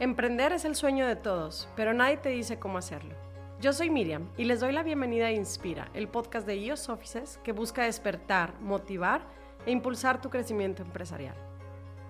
[0.00, 3.16] Emprender es el sueño de todos, pero nadie te dice cómo hacerlo.
[3.60, 7.40] Yo soy Miriam y les doy la bienvenida a Inspira, el podcast de IOS Offices
[7.42, 9.22] que busca despertar, motivar
[9.66, 11.34] e impulsar tu crecimiento empresarial.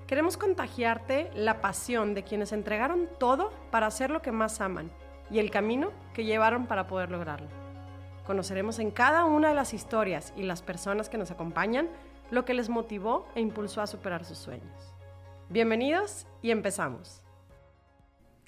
[0.07, 4.91] Queremos contagiarte la pasión de quienes entregaron todo para hacer lo que más aman
[5.31, 7.49] y el camino que llevaron para poder lograrlo.
[8.27, 11.89] Conoceremos en cada una de las historias y las personas que nos acompañan
[12.31, 14.95] lo que les motivó e impulsó a superar sus sueños.
[15.49, 17.23] Bienvenidos y empezamos.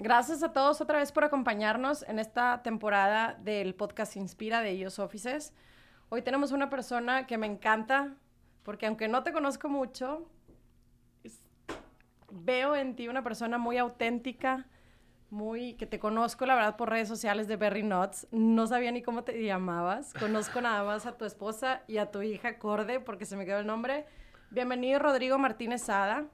[0.03, 4.97] Gracias a todos otra vez por acompañarnos en esta temporada del podcast Inspira de ellos
[4.97, 5.53] Offices.
[6.09, 8.15] Hoy tenemos una persona que me encanta
[8.63, 10.27] porque aunque no te conozco mucho,
[12.31, 14.65] veo en ti una persona muy auténtica,
[15.29, 18.27] muy que te conozco la verdad por redes sociales de Berry Nuts.
[18.31, 20.15] No sabía ni cómo te llamabas.
[20.15, 23.59] Conozco nada más a tu esposa y a tu hija Corde porque se me quedó
[23.59, 24.07] el nombre.
[24.49, 26.25] Bienvenido Rodrigo Martínez Sada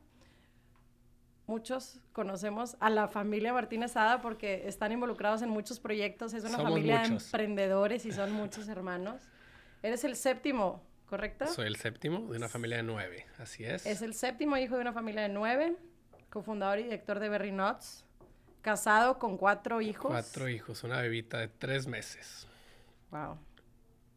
[1.47, 6.33] muchos conocemos a la familia Martínez Ada porque están involucrados en muchos proyectos.
[6.33, 9.21] Es una familia de emprendedores y son muchos hermanos.
[9.81, 11.47] Eres el séptimo, ¿correcto?
[11.47, 13.85] Soy el séptimo de una familia de nueve, así es.
[13.85, 15.77] Es el séptimo hijo de una familia de nueve,
[16.29, 18.03] cofundador y director de Berry Nuts,
[18.61, 20.11] casado con cuatro hijos.
[20.11, 22.45] Cuatro hijos, una bebita de tres meses.
[23.09, 23.37] Wow.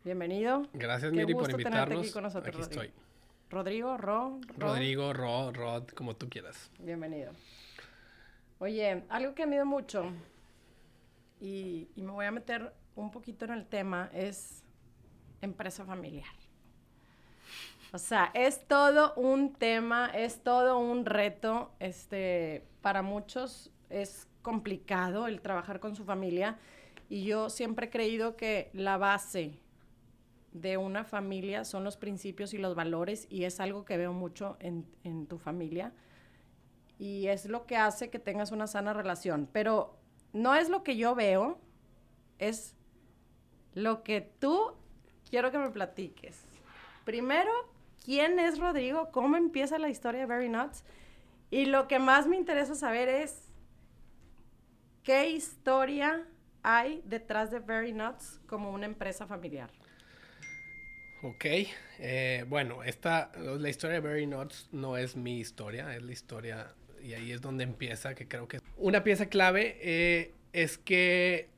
[0.02, 0.66] Bienvenido.
[0.72, 2.00] Gracias, Miri, por invitarnos.
[2.00, 2.92] Aquí, con nosotros, aquí estoy.
[3.50, 6.70] Rodrigo, Ro, Rodrigo, Ro, Rod, como tú quieras.
[6.78, 7.32] Bienvenido.
[8.60, 10.04] Oye, algo que me dio mucho
[11.40, 14.62] y, y me voy a meter un poquito en el tema es
[15.40, 16.32] empresa familiar.
[17.92, 21.72] O sea, es todo un tema, es todo un reto.
[21.80, 26.56] Este, para muchos es complicado el trabajar con su familia
[27.08, 29.58] y yo siempre he creído que la base
[30.52, 34.56] de una familia son los principios y los valores y es algo que veo mucho
[34.60, 35.92] en, tu familia
[36.98, 39.48] y es lo que hace que tengas una sana relación.
[39.52, 39.96] Pero
[40.32, 41.58] no es lo que yo veo,
[42.38, 42.76] es
[43.74, 44.74] lo que tú
[45.28, 46.44] quiero que me platiques.
[47.04, 47.50] Primero,
[48.04, 49.10] ¿quién es Rodrigo?
[49.12, 50.84] ¿Cómo empieza la historia de Very Nuts?
[51.50, 53.48] Y lo que más me interesa saber es
[55.02, 56.26] qué historia
[56.62, 59.70] hay detrás de Very Nuts como una empresa familiar.
[61.22, 61.44] Ok,
[61.98, 66.74] eh, bueno, esta, la historia de Very Nuts no es mi historia, es la historia,
[67.02, 71.50] y ahí es donde empieza, que creo que una pieza clave eh, es que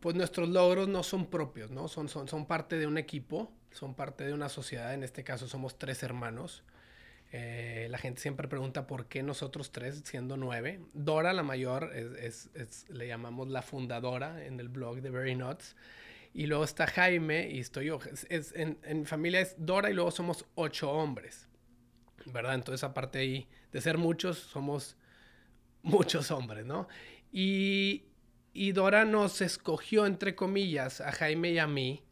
[0.00, 1.88] pues nuestros logros no son propios, ¿no?
[1.88, 5.48] Son, son, son parte de un equipo, son parte de una sociedad, en este caso
[5.48, 6.64] somos tres hermanos.
[7.32, 10.80] Eh, la gente siempre pregunta por qué nosotros tres, siendo nueve.
[10.94, 15.76] Dora, la mayor, es, es, le llamamos la fundadora en el blog de Very Nuts.
[16.36, 17.98] Y luego está Jaime y estoy yo.
[18.28, 21.48] Es, en, en, familia es Dora y luego somos ocho hombres.
[22.26, 22.56] ¿Verdad?
[22.56, 24.98] Entonces, aparte ahí de ser muchos, somos
[25.82, 26.88] muchos hombres, ¿no?
[27.32, 28.04] Y,
[28.52, 32.04] y Dora nos escogió, entre comillas, a Jaime y a mí,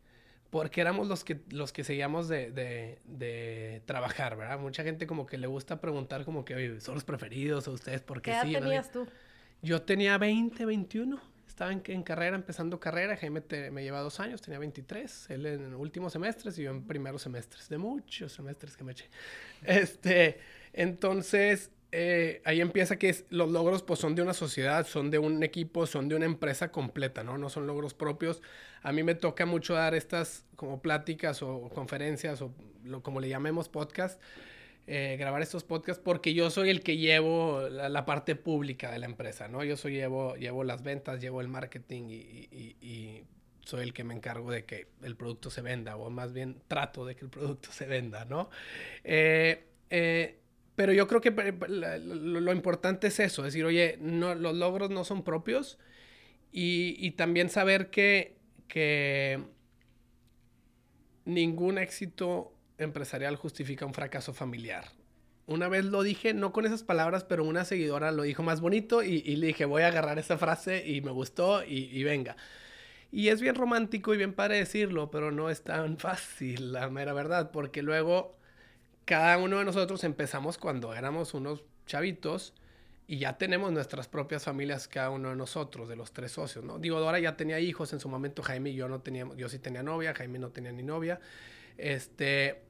[0.49, 4.59] porque éramos los que, los que seguíamos de, de, de, trabajar, ¿verdad?
[4.59, 8.01] Mucha gente como que le gusta preguntar como que, oye, ¿son los preferidos o ustedes
[8.01, 9.07] por qué, ¿Qué edad tenías tú?
[9.61, 13.17] Yo tenía 20, 21 estaba en, carrera, empezando carrera.
[13.17, 15.31] Jaime me lleva dos años, tenía 23.
[15.31, 19.09] Él en últimos semestres y yo en primeros semestres, de muchos semestres que me eché.
[19.63, 20.39] Este,
[20.73, 25.43] entonces, eh, ahí empieza que los logros pues, son de una sociedad, son de un
[25.43, 27.39] equipo, son de una empresa completa, ¿no?
[27.39, 28.43] No son logros propios.
[28.83, 32.53] A mí me toca mucho dar estas como pláticas o conferencias o
[32.83, 34.21] lo, como le llamemos podcast
[34.87, 39.07] eh, grabar estos podcasts porque yo soy el que llevo la, parte pública de la
[39.07, 39.65] empresa, ¿no?
[39.65, 43.25] Yo soy llevo, llevo las ventas, llevo el marketing y,
[43.65, 47.07] soy el que me encargo de que el producto se venda o más bien trato
[47.07, 48.51] de que el producto se venda, ¿no?
[49.05, 50.39] Eh, eh,
[50.77, 55.05] pero yo creo que lo, importante es eso, es decir, oye, no, los logros no
[55.05, 55.79] son propios
[56.53, 58.37] y, también saber que,
[58.69, 59.41] que
[61.25, 64.85] ningún éxito empresarial justifica un fracaso familiar.
[65.47, 69.03] Una vez lo dije, no con esas palabras, pero una seguidora lo dijo más bonito
[69.03, 72.37] y, le dije, voy a agarrar esa frase y me gustó y, venga.
[73.13, 77.13] Y es bien romántico y bien padre decirlo, pero no es tan fácil, la mera
[77.13, 78.37] verdad, porque luego
[79.05, 82.55] cada uno de nosotros empezamos cuando éramos unos chavitos
[83.07, 86.79] y ya tenemos nuestras propias familias cada uno de nosotros, de los tres socios, ¿no?
[86.79, 89.59] Digo, Dora ya tenía hijos en su momento, Jaime y yo no teníamos, yo sí
[89.59, 91.21] tenía novia, Jaime no tenía ni novia.
[91.77, 92.63] Este,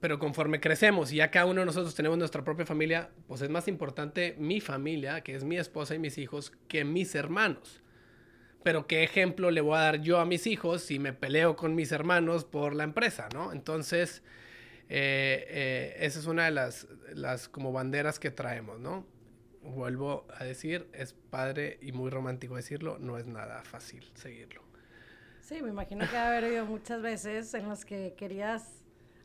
[0.00, 3.50] pero conforme crecemos y ya cada uno de nosotros tenemos nuestra propia familia, pues es
[3.50, 7.82] más importante mi familia, que es mi esposa y mis hijos, que mis hermanos.
[8.62, 11.74] Pero qué ejemplo le voy a dar yo a mis hijos si me peleo con
[11.74, 13.52] mis hermanos por la empresa, ¿no?
[13.52, 14.22] Entonces,
[14.88, 19.06] eh, eh, esa es una de las, las como banderas que traemos, ¿no?
[19.62, 24.62] vuelvo a decir, es padre y muy romántico decirlo, no es nada fácil seguirlo.
[25.40, 28.79] Sí, me imagino que ha haber habido muchas veces en las que querías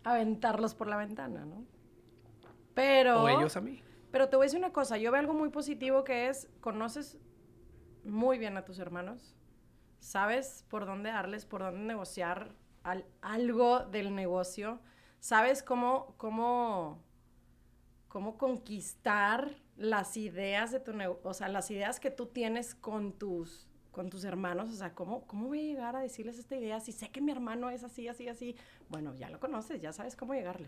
[0.06, 1.66] aventarlos por la ventana, ¿no?
[2.74, 3.24] Pero...
[3.24, 3.82] O ellos a mí.
[4.12, 7.18] Pero te voy a decir una cosa, yo veo algo muy positivo que es, conoces
[8.06, 9.36] muy bien a tus hermanos,
[10.00, 12.56] sabes por dónde darles, por dónde negociar
[13.22, 14.80] algo del negocio,
[15.20, 17.04] sabes cómo, cómo,
[18.08, 23.12] cómo conquistar las ideas de tu negocio, o sea, las ideas que tú tienes con
[23.12, 26.82] tus, con tus hermanos, o sea, ¿cómo, ¿cómo voy a llegar a decirles esta idea
[26.82, 28.58] si sé que mi hermano es así, así, así?
[28.90, 30.68] Bueno, ya lo conoces, ya sabes cómo llegarle.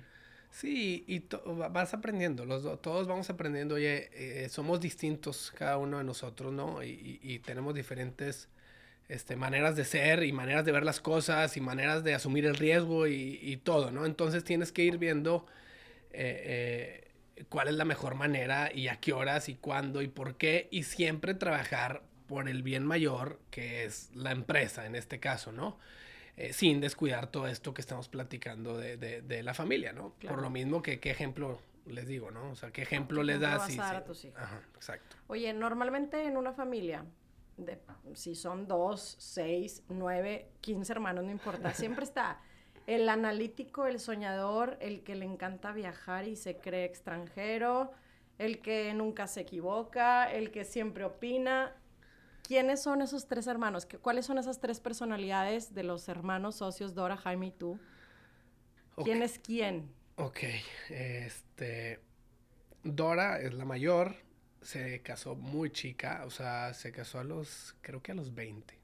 [0.50, 1.28] Sí, y
[1.68, 6.82] vas aprendiendo, los todos vamos aprendiendo, oye, eh, somos distintos cada uno de nosotros, ¿no?
[6.82, 8.48] Y, y, tenemos diferentes
[9.10, 12.56] este, maneras de ser y maneras de ver las cosas y maneras de asumir el
[12.56, 14.06] riesgo y, y todo, ¿no?
[14.06, 15.46] Entonces tienes que ir viendo
[16.12, 17.04] eh,
[17.36, 20.70] eh, cuál es la mejor manera y a qué horas y cuándo y por qué
[20.72, 25.78] y siempre trabajar por el bien mayor que es la empresa en este caso, ¿no?
[26.36, 30.14] Eh, sin descuidar todo esto que estamos platicando de, de, la familia, ¿no?
[30.22, 32.52] Por lo mismo que qué ejemplo les digo, ¿no?
[32.52, 33.58] O sea, qué ejemplo les das.
[33.60, 34.40] Vas a dar a tus hijos?
[34.40, 35.16] Ajá, exacto.
[35.28, 37.06] Oye, normalmente en una familia,
[37.58, 37.80] de,
[38.14, 42.40] si son dos, seis, nueve, quince hermanos, no importa, siempre está
[42.88, 47.92] el analítico, el soñador, el que le encanta viajar y se cree extranjero,
[48.38, 51.76] el que nunca se equivoca, el que siempre opina
[52.48, 53.86] ¿Quiénes son esos tres hermanos?
[54.02, 57.78] ¿Cuáles son esas tres personalidades de los hermanos socios Dora, Jaime y tú?
[59.04, 59.92] ¿Quién es quién?
[60.16, 60.40] Ok,
[60.90, 62.00] este...
[62.84, 64.16] Dora es la mayor,
[64.62, 68.80] se casó muy chica, o sea, se casó a los, creo que a los 20.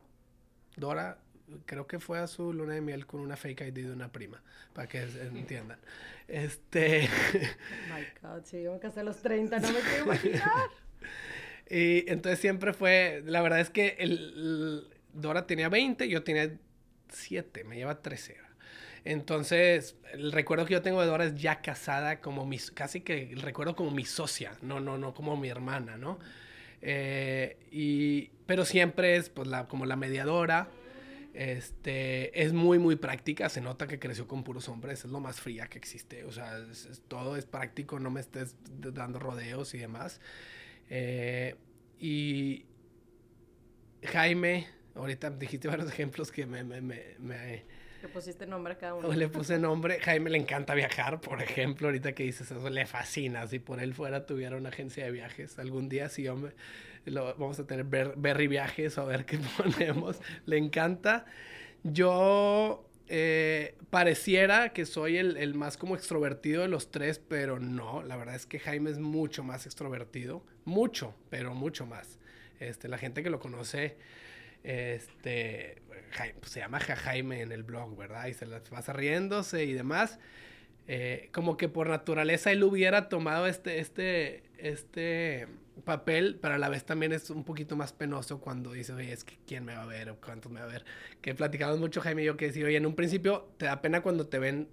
[0.76, 1.20] Dora,
[1.66, 4.44] creo que fue a su luna de miel con una fake ID de una prima,
[4.74, 5.80] para que entiendan.
[6.28, 7.08] Este...
[7.90, 10.42] Oh my God, sí, yo me casé a los 30, no me quiero imaginar.
[11.70, 16.52] Y entonces siempre fue, la verdad es que el, Dora tenía 20, yo tenía
[17.10, 18.38] 7, me lleva 13.
[19.06, 23.32] Entonces, el recuerdo que yo tengo de Dora es ya casada, como mi, casi que
[23.32, 26.20] el recuerdo como mi socia, no, no, no como mi hermana, ¿no?
[26.82, 30.70] Eh, y, pero siempre es pues, la, como la mediadora.
[31.34, 33.50] Este, es muy, muy práctica.
[33.50, 35.04] Se nota que creció con puros hombres.
[35.06, 36.26] Es lo más fría que existe.
[36.26, 36.60] O sea,
[37.08, 38.00] todo es práctico.
[38.00, 40.20] No me estés dando rodeos y demás.
[40.90, 41.56] Eh,
[42.00, 42.66] y
[44.04, 46.64] Jaime, ahorita dijiste varios ejemplos que me...
[46.64, 47.66] me, me,
[48.04, 49.14] le pusiste nombre a cada uno.
[49.14, 50.00] Le puse nombre.
[50.02, 51.88] Jaime le encanta viajar, por ejemplo.
[51.88, 53.48] Ahorita que dices eso, le fascina.
[53.48, 55.58] Si por él fuera, tuviera una agencia de viajes.
[55.58, 56.52] Algún día, si yo me,
[57.06, 60.20] lo, vamos a tener Berry Viajes o a ver qué ponemos.
[60.46, 61.26] Le encanta.
[61.84, 68.16] Yo eh, pareciera que soy el, más como extrovertido de los tres, pero no, la
[68.16, 72.20] verdad es que Jaime es mucho más extrovertido, mucho, pero mucho más.
[72.60, 73.98] Este, la gente que lo conoce,
[74.64, 75.82] este,
[76.40, 78.28] pues, se llama Jaime en el blog, ¿verdad?
[78.28, 80.20] Y se las pasa riéndose y demás.
[80.88, 85.48] Eh, como que por naturaleza él hubiera tomado este, este, este
[85.86, 89.24] papel, pero a la vez también es un poquito más penoso cuando dices, oye, es
[89.24, 90.86] que quién me va a ver o cuántos me va a ver.
[91.22, 94.02] Que platicamos mucho Jaime y yo que decía, oye, en un principio te da pena
[94.02, 94.70] cuando te ven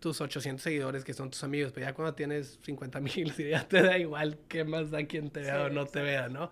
[0.00, 3.82] tus 800 seguidores que son tus amigos, pero ya cuando tienes 50 mil, ya te
[3.82, 6.50] da igual qué más da quien te vea o no te vea, ¿no?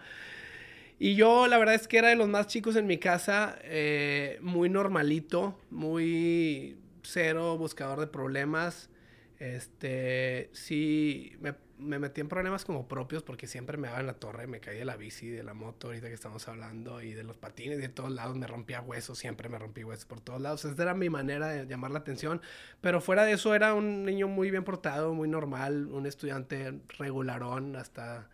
[1.00, 4.38] Y yo la verdad es que era de los más chicos en mi casa, eh,
[4.42, 8.90] muy normalito, muy cero buscador de problemas.
[9.38, 14.14] Este, sí, me, me, metí en problemas como propios porque siempre me daba en la
[14.14, 17.22] torre, me caí de la bici, de la moto, ahorita que estamos hablando, y de
[17.22, 20.64] los patines, de todos lados me rompía huesos, siempre me rompí huesos por todos lados.
[20.64, 22.40] Esa era mi manera de llamar la atención,
[22.80, 27.76] pero fuera de eso era un niño muy bien portado, muy normal, un estudiante regularón
[27.76, 28.28] hasta...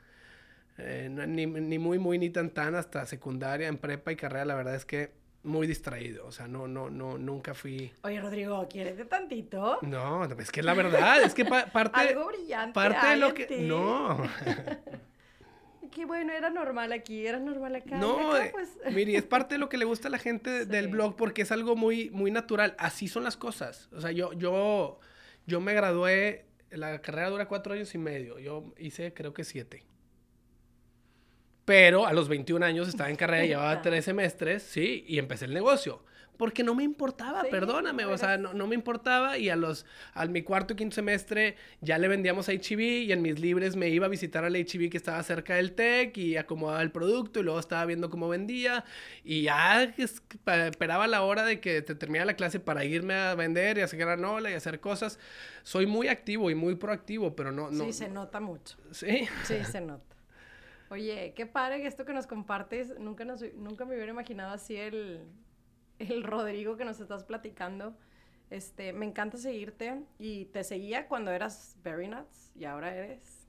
[0.76, 4.54] Eh, ni, ni muy, muy, ni tan, tan, hasta secundaria, en prepa y carrera, la
[4.56, 5.12] verdad es que
[5.44, 7.92] muy distraído, o sea, no, no, no, nunca fui...
[8.02, 9.78] Oye, Rodrigo, ¿quieres de tantito?
[9.82, 12.00] No, es que es la verdad, es que parte...
[12.00, 12.74] Algo brillante.
[12.74, 13.46] Parte de lo que...
[13.60, 14.18] No.
[15.94, 17.96] Qué bueno, era normal aquí, era normal acá.
[17.96, 18.76] No, eh, pues...
[18.92, 21.52] mire, es parte de lo que le gusta a la gente del blog porque es
[21.52, 22.74] algo muy, muy natural.
[22.78, 23.88] Así son las cosas.
[23.92, 24.98] O sea, yo, yo,
[25.46, 28.40] yo me gradué, la carrera dura cuatro años y medio.
[28.40, 29.84] Yo hice creo que siete.
[31.64, 35.54] Pero a los 21 años estaba en carrera, llevaba tres semestres, sí, y empecé el
[35.54, 36.02] negocio.
[36.36, 40.42] Porque no me importaba, perdóname, o sea, no, me importaba y a los, al mi
[40.42, 43.88] cuarto y quinto semestre ya le vendíamos a HB e y en mis libres me
[43.88, 47.38] iba a visitar al HB e que estaba cerca del TEC y acomodaba el producto
[47.38, 48.84] y luego estaba viendo cómo vendía
[49.22, 53.78] y ya esperaba la hora de que te terminara la clase para irme a vender
[53.78, 55.20] y hacer granola y hacer cosas.
[55.62, 57.70] Soy muy activo y muy proactivo, pero no...
[57.70, 58.76] no sí, se nota mucho.
[58.90, 59.28] Sí.
[59.44, 60.13] Sí, se nota.
[60.90, 62.98] Oye, qué padre esto que nos compartes.
[62.98, 65.22] Nunca, nos, nunca me hubiera imaginado así el,
[65.98, 67.96] el Rodrigo que nos estás platicando.
[68.50, 73.48] Este, me encanta seguirte y te seguía cuando eras Very Nuts y ahora eres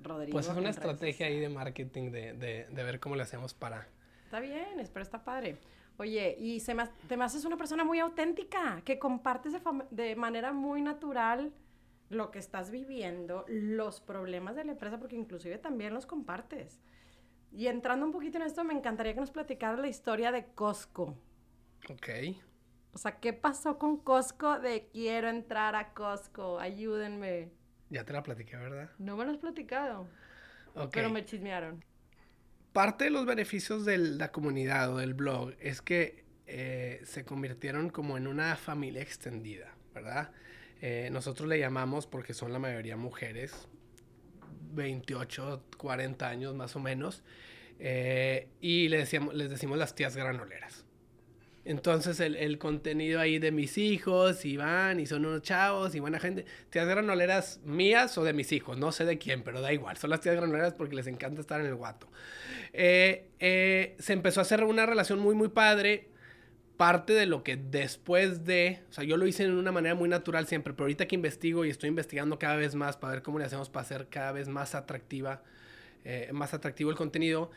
[0.00, 0.32] Rodrigo.
[0.32, 3.86] Pues es una estrategia ahí de marketing de, de, de, ver cómo le hacemos para...
[4.24, 5.58] Está bien, espero está padre.
[5.98, 9.60] Oye, y se me, te me haces una persona muy auténtica, que compartes de,
[9.90, 11.52] de manera muy natural
[12.12, 16.80] lo que estás viviendo, los problemas de la empresa, porque inclusive también los compartes.
[17.50, 21.18] Y entrando un poquito en esto, me encantaría que nos platicaras la historia de Costco.
[21.90, 22.08] Ok.
[22.94, 26.58] O sea, ¿qué pasó con Costco de quiero entrar a Costco?
[26.58, 27.50] Ayúdenme.
[27.90, 28.90] Ya te la platiqué, ¿verdad?
[28.98, 30.06] No me lo has platicado.
[30.74, 30.90] Ok.
[30.92, 31.84] Pero me chismearon.
[32.72, 37.90] Parte de los beneficios de la comunidad o del blog es que eh, se convirtieron
[37.90, 40.32] como en una familia extendida, ¿verdad?
[40.82, 43.68] Eh, nosotros le llamamos, porque son la mayoría mujeres,
[44.72, 47.22] 28, 40 años más o menos,
[47.78, 50.84] eh, y le decíamos, les decimos las tías granoleras.
[51.64, 56.00] Entonces el, el, contenido ahí de mis hijos, y van, y son unos chavos, y
[56.00, 56.46] buena gente.
[56.70, 59.96] Tías granoleras mías o de mis hijos, no sé de quién, pero da igual.
[59.98, 62.08] Son las tías granoleras porque les encanta estar en el guato.
[62.72, 66.11] Eh, se empezó a hacer una relación muy, muy padre
[66.82, 70.08] parte de lo que después de, o sea, yo lo hice de una manera muy
[70.08, 73.38] natural siempre, pero ahorita que investigo y estoy investigando cada vez más para ver cómo
[73.38, 75.44] le hacemos para hacer cada vez más atractiva,
[76.04, 77.52] eh, más atractivo el contenido,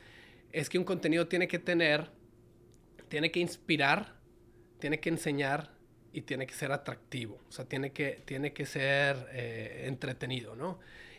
[0.52, 2.12] es que un contenido tiene que tener,
[3.08, 4.14] tiene que inspirar,
[4.78, 5.72] tiene que enseñar
[6.14, 10.78] y tiene que ser atractivo, o sea, tiene que, tiene que ser eh, entretenido, ¿no?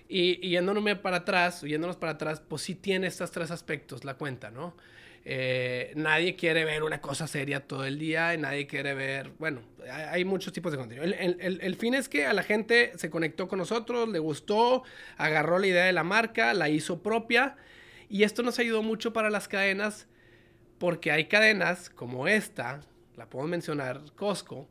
[0.08, 4.52] Y, yéndonos para atrás, yéndonos para atrás, pues sí tiene estos tres aspectos la cuenta,
[4.52, 4.76] ¿no?
[5.28, 9.60] Eh, nadie quiere ver una cosa seria todo el día y nadie quiere ver, bueno,
[9.90, 11.04] hay, muchos tipos de contenido.
[11.04, 14.84] El, fin es que a la gente se conectó con nosotros, le gustó,
[15.16, 17.56] agarró la idea de la marca, la hizo propia
[18.08, 20.06] y esto nos ayudó mucho para las cadenas
[20.78, 22.82] porque hay cadenas como esta,
[23.16, 24.68] la puedo mencionar, Costco,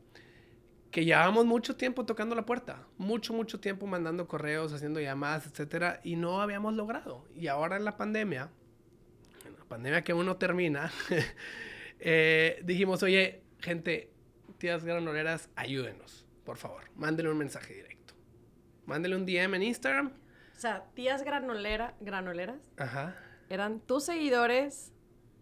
[0.90, 6.00] que llevábamos mucho tiempo tocando la puerta, mucho, mucho tiempo mandando correos, haciendo llamadas, etcétera,
[6.02, 7.26] y no habíamos logrado.
[7.34, 8.48] Y ahora en la pandemia,
[9.68, 10.90] pandemia que uno termina,
[12.00, 14.10] eh, dijimos, oye, gente,
[14.58, 18.14] tías granoleras, ayúdenos, por favor, mándenle un mensaje directo.
[18.86, 20.12] Mándenle un DM en Instagram.
[20.56, 22.72] O sea, tías granolera, granoleras.
[22.76, 23.16] Ajá.
[23.50, 24.92] Eran tus seguidores.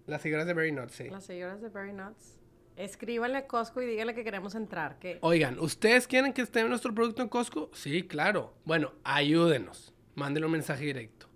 [0.07, 1.09] Las seguidoras de Berry Nuts, sí.
[1.09, 2.39] Las seguidoras de Berry Nuts.
[2.77, 4.99] Escríbanle a Costco y díganle que queremos entrar.
[4.99, 5.19] Que...
[5.21, 7.71] Oigan, ¿ustedes quieren que esté nuestro producto en Costco?
[7.73, 8.55] Sí, claro.
[8.65, 9.95] Bueno, ayúdenos.
[10.17, 11.29] Mándenle un mensaje directo.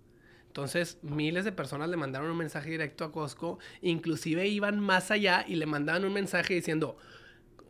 [0.59, 5.45] Entonces, miles de personas le mandaron un mensaje directo a Costco, inclusive iban más allá
[5.47, 6.97] y le mandaban un mensaje diciendo,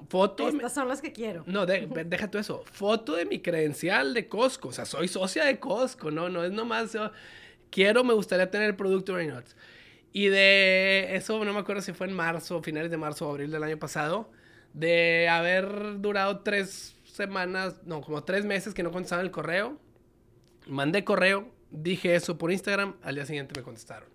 [0.09, 0.49] foto...
[0.49, 1.43] Estas son las que quiero.
[1.45, 5.59] No, deja tú eso, foto de mi credencial de Costco, o sea, soy socia de
[5.59, 6.97] Costco, no, no es nomás,
[7.69, 9.55] quiero, me gustaría tener el producto de Nuts.
[10.11, 13.51] Y de eso, no me acuerdo si fue en marzo, finales de marzo o abril
[13.51, 14.31] del año pasado,
[14.73, 19.77] de haber durado tres semanas, no, como tres meses que no contestaban el correo,
[20.65, 24.09] mandé correo, dije eso por Instagram, al día siguiente me contestaron.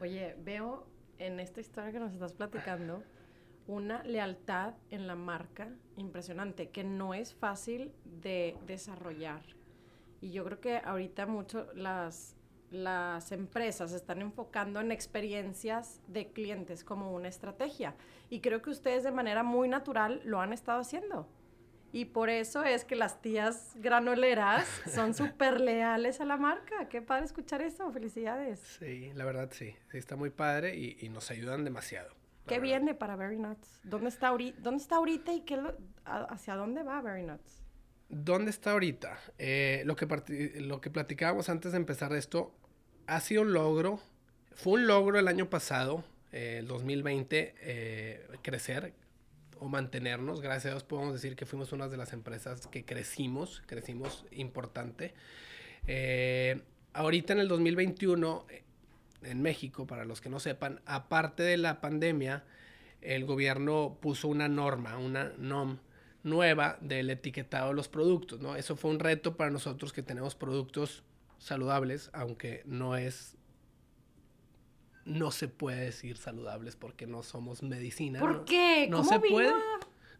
[0.00, 0.86] Oye, veo
[1.18, 3.02] en esta historia que nos estás platicando
[3.66, 9.42] una lealtad en la marca impresionante, que no es fácil de desarrollar.
[10.20, 12.36] Y yo creo que ahorita mucho las,
[12.70, 17.94] las empresas están enfocando en experiencias de clientes como una estrategia.
[18.30, 21.28] Y creo que ustedes de manera muy natural lo han estado haciendo.
[21.92, 26.88] Y por eso es que las tías granoleras son súper leales a la marca.
[26.88, 27.92] Qué padre escuchar eso.
[27.92, 28.60] Felicidades.
[28.78, 29.76] Sí, la verdad sí.
[29.92, 32.10] está muy padre y, nos ayudan demasiado.
[32.46, 33.80] ¿Qué viene para Very Nuts?
[33.84, 35.60] ¿Dónde está, ahorita, ¿Dónde está ahorita y qué
[36.04, 37.62] hacia dónde va Very Nuts?
[38.08, 39.18] ¿Dónde está ahorita?
[39.38, 40.06] Eh, lo, que
[40.60, 42.54] lo que platicábamos antes de empezar esto
[43.06, 44.00] ha sido un logro.
[44.54, 48.94] Fue un logro el año pasado, eh, el 2020, eh, crecer
[49.62, 50.40] o mantenernos.
[50.40, 55.14] Gracias a Dios podemos decir que fuimos una de las empresas que crecimos, crecimos importante.
[55.86, 56.60] Eh,
[56.92, 58.44] ahorita en el 2021,
[59.22, 62.44] en México, para los que no sepan, aparte de la pandemia,
[63.00, 65.78] el gobierno puso una norma, una NOM
[66.24, 68.56] nueva del etiquetado de los productos, ¿no?
[68.56, 71.02] Eso fue un reto para nosotros que tenemos productos
[71.38, 73.36] saludables, aunque no es
[75.04, 78.20] no se puede decir saludables porque no somos medicina.
[78.20, 78.86] ¿Por qué?
[78.88, 79.52] No, ¿Cómo se puede.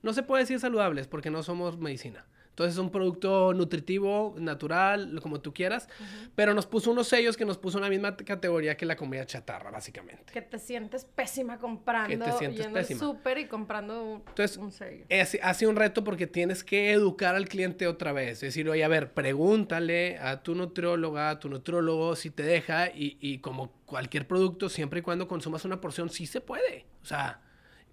[0.03, 2.25] No se puede decir saludables porque no somos medicina.
[2.53, 5.89] Entonces es un producto nutritivo, natural, como tú quieras,
[6.35, 9.25] pero nos puso unos sellos que nos puso en la misma categoría que la comida
[9.25, 10.31] chatarra, básicamente.
[10.31, 13.01] Que te sientes pésima comprando, que te sientes yendo pésima.
[13.01, 15.07] súper y comprando un, Entonces, un sello.
[15.09, 18.35] Es, ha sido un reto porque tienes que educar al cliente otra vez.
[18.35, 22.89] Es decir, oye, a ver, pregúntale a tu nutrióloga, a tu nutriólogo si te deja
[22.89, 26.85] y, y como cualquier producto, siempre y cuando consumas una porción, sí se puede.
[27.03, 27.41] O sea,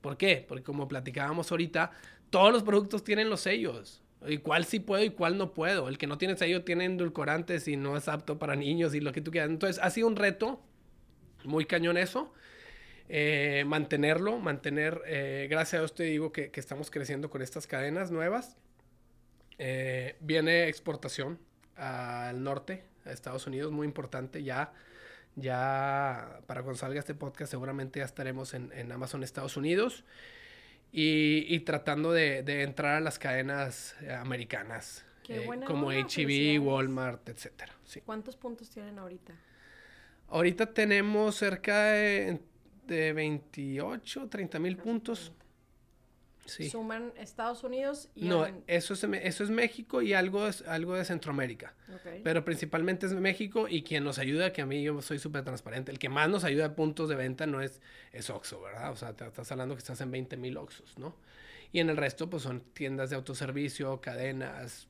[0.01, 0.44] ¿por qué?
[0.46, 1.92] Porque como platicábamos ahorita,
[2.30, 4.04] todos los productos tienen los sellos.
[4.28, 5.88] Y cuál sí puedo y cuál no puedo.
[5.88, 9.14] El que no tiene sello tiene endulcorantes y no es apto para niños y lo
[9.14, 9.50] que tú quieras.
[9.50, 10.62] Entonces, ha sido un reto
[11.46, 12.34] muy cañón eso.
[13.08, 18.12] Eh, mantenerlo, mantener, eh, gracias a Dios te digo que, estamos creciendo con estas cadenas
[18.12, 18.58] nuevas.
[19.58, 21.40] Eh, viene exportación
[21.76, 24.44] al norte, a Estados Unidos, muy importante.
[24.44, 24.74] Ya,
[25.36, 30.04] ya para cuando salga este podcast seguramente ya estaremos en, en Amazon Estados Unidos
[30.91, 37.74] y, tratando de, entrar a las cadenas eh, americanas, eh, como HEB, Walmart, etcétera.
[38.05, 39.34] ¿Cuántos puntos tienen ahorita?
[40.29, 42.39] Ahorita tenemos cerca de,
[42.88, 45.31] de 28, 30 mil puntos
[46.50, 48.25] suman Estados Unidos y...
[48.25, 51.74] No, eso, es, eso es México y algo, es, algo de Centroamérica.
[52.24, 55.91] Pero principalmente es México y quien nos ayuda, que a mí yo soy súper transparente,
[55.91, 58.91] el que más nos ayuda a puntos de venta no es, es Oxxo, ¿verdad?
[58.91, 61.15] O sea, te estás hablando que estás en 20 mil Oxxos, ¿no?
[61.72, 64.88] Y en el resto, pues son tiendas de autoservicio, cadenas,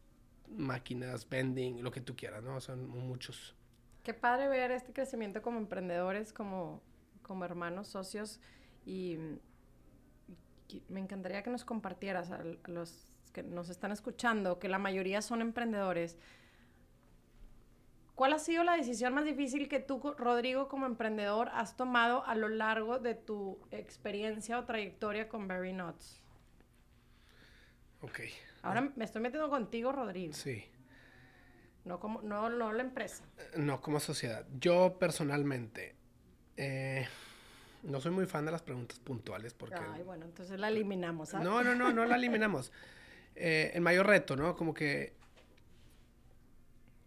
[0.47, 2.59] máquinas, vending, lo que tú quieras, ¿no?
[2.61, 3.55] Son muchos.
[4.03, 6.81] Qué padre ver este crecimiento como emprendedores, como,
[7.21, 8.39] como hermanos, socios
[8.85, 9.17] y
[10.87, 15.41] me encantaría que nos compartieras a, los que nos están escuchando, que la mayoría son
[15.41, 16.17] emprendedores.
[18.15, 22.35] ¿Cuál ha sido la decisión más difícil que tú, Rodrigo, como emprendedor, has tomado a
[22.35, 26.21] lo largo de tu experiencia o trayectoria con Berry Nuts?
[28.01, 28.19] Ok.
[28.61, 30.33] Ahora me estoy metiendo contigo, Rodrigo.
[30.33, 30.65] Sí.
[31.85, 33.23] No, como, no, no la empresa.
[33.55, 34.45] No, como sociedad.
[34.59, 35.95] Yo personalmente,
[36.57, 37.07] eh,
[37.83, 39.79] no soy muy fan de las preguntas puntuales porque...
[39.93, 41.29] Ay, bueno, entonces la eliminamos.
[41.29, 41.47] ¿sabes?
[41.47, 42.71] No, no, no, no la eliminamos.
[43.35, 44.55] Eh, el mayor reto, ¿no?
[44.55, 45.13] Como que...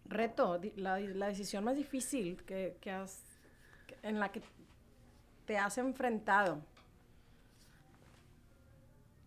[0.05, 3.23] Reto, la, decisión más difícil que, has...
[4.01, 4.41] en la que
[5.45, 6.61] te has enfrentado.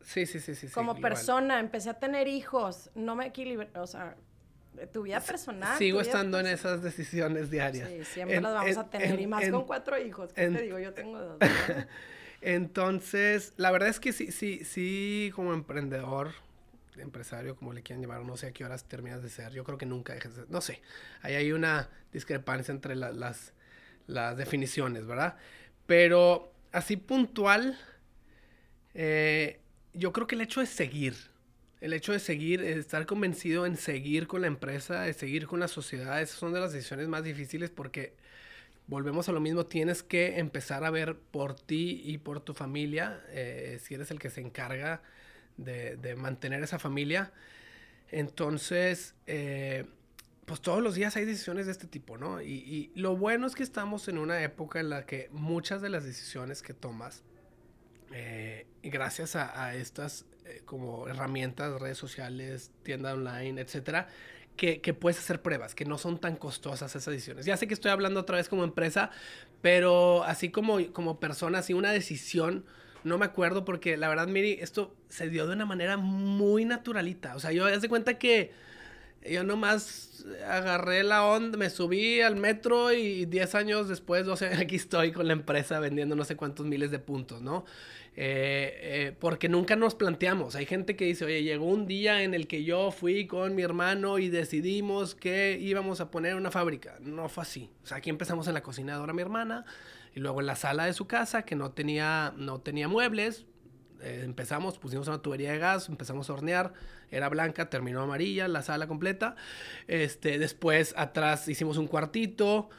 [0.03, 0.69] Sí, sí, sí, sí.
[0.69, 4.17] Como persona, empecé a tener hijos, no me equilibré, o sea,
[4.93, 5.79] tu vida personal.
[5.79, 7.89] Sigo estando en esas decisiones diarias.
[7.89, 10.33] Sí, siempre las vamos a tener, y más con cuatro hijos.
[10.33, 10.79] ¿Qué te digo?
[10.79, 11.39] Yo tengo dos.
[12.41, 16.33] Entonces, la verdad es que sí, sí, sí, como emprendedor,
[16.97, 19.53] empresario, como le quieran llamar, no sé a qué horas terminas de ser.
[19.53, 20.51] Yo creo que nunca dejes de ser.
[20.51, 20.83] No sé,
[21.23, 23.53] ahí hay una discrepancia entre las,
[24.07, 25.37] las definiciones, ¿verdad?
[25.87, 27.79] Pero así puntual,
[28.95, 29.61] eh,
[29.93, 31.15] yo creo que el hecho de seguir,
[31.81, 35.69] el hecho de seguir, estar convencido en seguir con la empresa, de seguir con la
[35.69, 38.15] sociedad, esas son de las decisiones más difíciles porque
[38.87, 43.23] volvemos a lo mismo, tienes que empezar a ver por ti y por tu familia,
[43.29, 45.03] eh, si eres el que se encarga
[45.57, 47.33] de, mantener esa familia.
[48.11, 49.85] Entonces, eh,
[50.45, 52.41] pues todos los días hay decisiones de este tipo, ¿no?
[52.41, 56.05] Y, lo bueno es que estamos en una época en la que muchas de las
[56.05, 57.25] decisiones que tomas,
[58.13, 64.09] eh, gracias a estas eh, como herramientas, redes sociales, tienda online, etcétera,
[64.57, 67.47] que, que, puedes hacer pruebas, que no son tan costosas esas ediciones.
[67.47, 69.11] Ya sé que estoy hablando otra vez como empresa,
[69.61, 72.65] pero así como, como persona, así una decisión,
[73.05, 77.37] no me acuerdo porque la verdad, Miri, esto se dio de una manera muy naturalita.
[77.37, 78.53] O sea, yo de cuenta que
[79.31, 84.77] yo nomás agarré la onda, me subí al metro y 10 años después, 12 aquí
[84.77, 87.65] estoy con la empresa vendiendo no sé cuántos miles de puntos, ¿no?
[88.19, 90.57] Eh, porque nunca nos planteamos.
[90.57, 93.63] Hay gente que dice, oye, llegó un día en el que yo fui con mi
[93.63, 96.97] hermano y decidimos que íbamos a poner una fábrica.
[97.01, 97.71] No fue así.
[97.83, 99.67] O sea, aquí empezamos en la cocinadora mi hermana
[100.15, 103.45] y luego en la sala de su casa que no tenía, no tenía muebles.
[104.01, 106.73] Eh, empezamos, pusimos una tubería de gas, empezamos a hornear,
[107.11, 109.37] era blanca, terminó amarilla, la sala completa.
[109.89, 112.71] Este, después atrás hicimos un cuartito.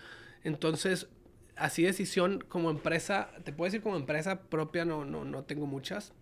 [0.44, 1.10] Entonces
[1.58, 6.14] así decisión como empresa, te puedo decir como empresa propia, no, no, no tengo muchas,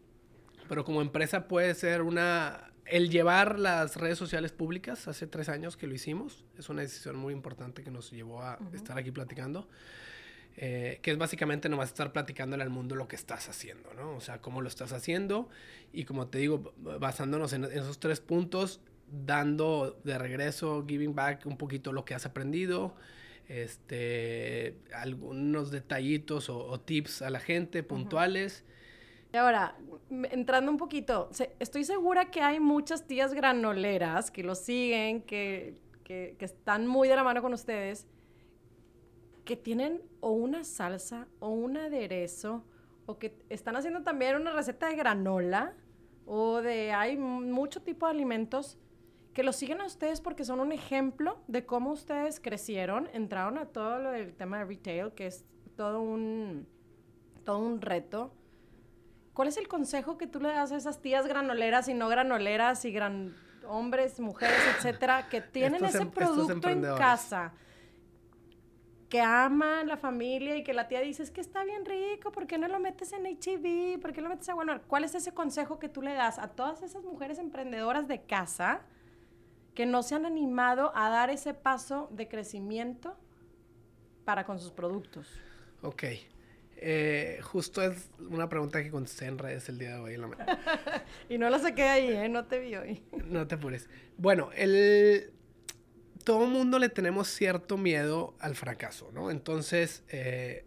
[0.67, 5.77] pero como empresa puede ser una, el llevar las redes sociales públicas, hace tres años
[5.77, 9.67] que lo hicimos, es una decisión muy importante que nos llevó a estar aquí platicando.
[10.57, 14.15] Eh, que es básicamente nomás estar platicándole al mundo lo que estás haciendo, ¿no?
[14.15, 15.49] O sea, cómo lo estás haciendo
[15.91, 18.79] y como te digo, basándonos en esos tres puntos,
[19.11, 22.95] dando de regreso, giving back un poquito lo que has aprendido,
[23.47, 28.63] este, algunos detallitos o, tips a la gente puntuales.
[29.33, 29.75] Y ahora,
[30.09, 31.29] entrando un poquito,
[31.59, 37.07] estoy segura que hay muchas tías granoleras que lo siguen, que, que, que están muy
[37.07, 38.07] de la mano con ustedes,
[39.43, 42.63] que tienen o una salsa o un aderezo
[43.05, 45.73] o que están haciendo también una receta de granola
[46.25, 48.79] o de hay mucho tipo de alimentos
[49.35, 53.65] que los siguen a ustedes porque son un ejemplo de cómo ustedes crecieron, entraron a
[53.65, 55.43] todo lo del tema de retail, que es
[55.75, 56.65] todo un,
[57.43, 58.33] todo un reto.
[59.33, 62.85] ¿Cuál es el consejo que tú le das a esas tías granoleras y no granoleras
[62.85, 63.35] y gran
[63.67, 67.53] hombres, mujeres, etcétera, que tienen ese em, producto en casa?
[69.09, 72.47] que aman la familia y que la tía dice, es que está bien rico, ¿por
[72.47, 74.01] qué no lo metes en HIV?
[74.01, 74.81] ¿Por qué lo metes a bueno?
[74.87, 78.81] ¿Cuál es ese consejo que tú le das a todas esas mujeres emprendedoras de casa
[79.75, 83.15] que no se han animado a dar ese paso de crecimiento
[84.23, 85.29] para con sus productos?
[85.81, 86.03] Ok.
[86.77, 90.27] Eh, justo es una pregunta que contesté en redes el día de hoy en la
[90.27, 90.59] mañana.
[91.29, 92.29] y no la saqué ahí, ¿eh?
[92.29, 93.03] No te vi hoy.
[93.27, 93.89] no te apures.
[94.17, 95.31] Bueno, el,
[96.23, 99.31] todo mundo le tenemos cierto miedo al fracaso, ¿no?
[99.31, 100.65] Entonces, eh,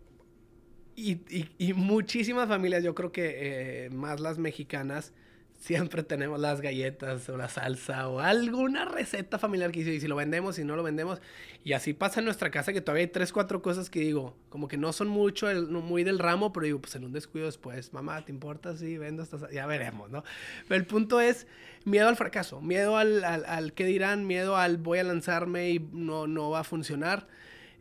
[0.97, 5.13] y, muchísimas familias, yo creo que eh, más las mexicanas,
[5.59, 10.07] siempre tenemos las galletas o la salsa o alguna receta familiar que hice y si
[10.07, 11.21] lo vendemos y no lo vendemos.
[11.65, 14.69] Y así pasa en nuestra casa que todavía hay tres, cuatro cosas que digo, como
[14.69, 18.25] que no son mucho, muy del ramo, pero digo, pues en un descuido después, mamá,
[18.25, 19.51] ¿te importa si vendo estas?
[19.51, 20.23] Ya veremos, ¿no?
[20.69, 21.49] Pero el punto es
[21.85, 26.29] miedo al fracaso, miedo al, al, qué dirán, miedo al voy a lanzarme y no,
[26.29, 27.27] no va a funcionar.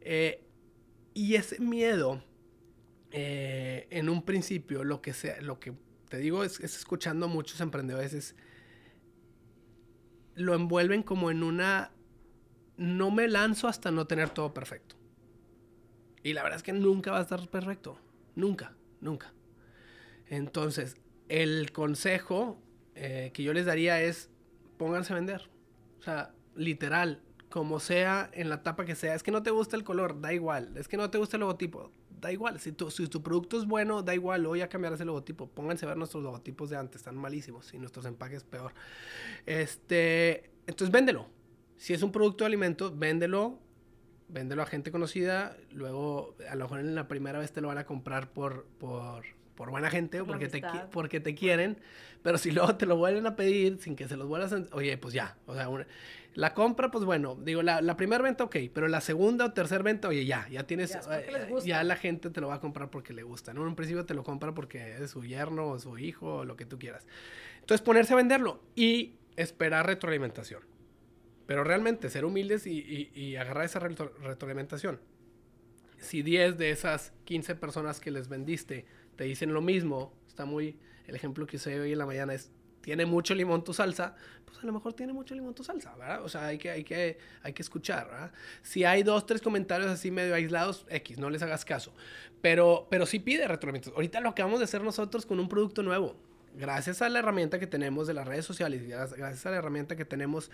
[0.02, 0.44] Eh,
[1.14, 2.24] y ese miedo,
[3.12, 5.74] eh, en un principio, lo que sea, lo que
[6.10, 8.36] te digo, es, escuchando a muchos emprendedores,
[10.36, 11.92] lo envuelven como en una,
[12.78, 14.96] no me lanzo hasta no tener todo perfecto.
[16.24, 18.00] Y la verdad es que nunca va a estar perfecto,
[18.36, 19.34] nunca, nunca.
[20.28, 20.98] Entonces,
[21.30, 22.62] el consejo
[22.96, 24.30] eh, que yo les daría es,
[24.78, 25.50] pónganse a vender.
[26.00, 29.16] O sea, literal, como sea, en la tapa que sea.
[29.16, 30.76] Es que no te gusta el color, da igual.
[30.78, 32.60] Es que no te gusta el logotipo, da igual.
[32.60, 34.46] Si tu, si tu producto es bueno, da igual.
[34.46, 35.48] Hoy a cambiar ese logotipo.
[35.48, 37.74] Pónganse a ver nuestros logotipos de antes, están malísimos.
[37.74, 38.74] Y nuestros empaques peor.
[39.46, 41.28] Este, entonces véndelo.
[41.78, 43.60] Si es un producto de alimento, véndelo.
[44.30, 45.56] Véndelo a gente conocida.
[45.72, 49.24] Luego, a lo mejor en la primera vez te lo van a comprar por, por,
[49.58, 51.78] por buena gente o porque te, porque te quieren.
[52.24, 54.64] Pero si luego te lo vuelven a pedir sin que se los vuelvas a...
[54.72, 55.36] Oye, pues ya.
[55.46, 55.68] O sea,
[56.36, 59.82] la compra, pues bueno, digo, la, la primera venta, ok, pero la segunda o tercera
[59.84, 63.12] venta, oye, ya, ya tienes, eh, ya, la gente te lo va a comprar porque
[63.12, 63.64] le gusta, ¿no?
[63.64, 66.56] En un principio te lo compra porque es su yerno o su hijo o lo
[66.56, 67.08] que tú quieras.
[67.60, 70.62] Entonces ponerse a venderlo y esperar retroalimentación.
[71.48, 75.00] Pero realmente ser humildes y, y, agarrar esa retroalimentación.
[75.98, 78.86] Si 10 de esas 15 personas que les vendiste
[79.18, 82.52] te dicen lo mismo, está muy, el ejemplo que usé hoy en la mañana es
[82.88, 86.24] tiene mucho limón tu salsa, pues a lo mejor tiene mucho limón tu salsa, ¿verdad?
[86.24, 88.32] O sea, hay que, hay que, hay que escuchar, ¿verdad?
[88.62, 91.94] Si hay dos, tres comentarios así medio aislados, X, no les hagas caso.
[92.42, 93.94] Pero, pero sí pide retroalimentación.
[93.94, 96.16] Ahorita lo acabamos de hacer nosotros con un producto nuevo.
[96.56, 100.06] Gracias a la herramienta que tenemos de las redes sociales, gracias a la herramienta que
[100.06, 100.50] tenemos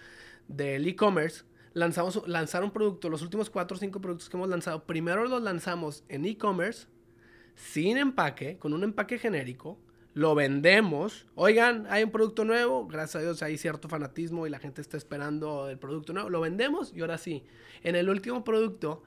[0.48, 4.86] del e-commerce, lanzamos lanzar un producto, los últimos cuatro o cinco productos que hemos lanzado,
[4.86, 6.88] primero los lanzamos en e-commerce,
[7.56, 9.78] sin empaque, con un empaque genérico,
[10.14, 11.26] lo vendemos.
[11.36, 14.98] Oigan, hay un producto nuevo, gracias a Dios hay cierto fanatismo y la gente está
[14.98, 16.30] esperando el producto nuevo.
[16.30, 17.44] Lo vendemos y ahora sí.
[17.84, 19.04] En el último producto,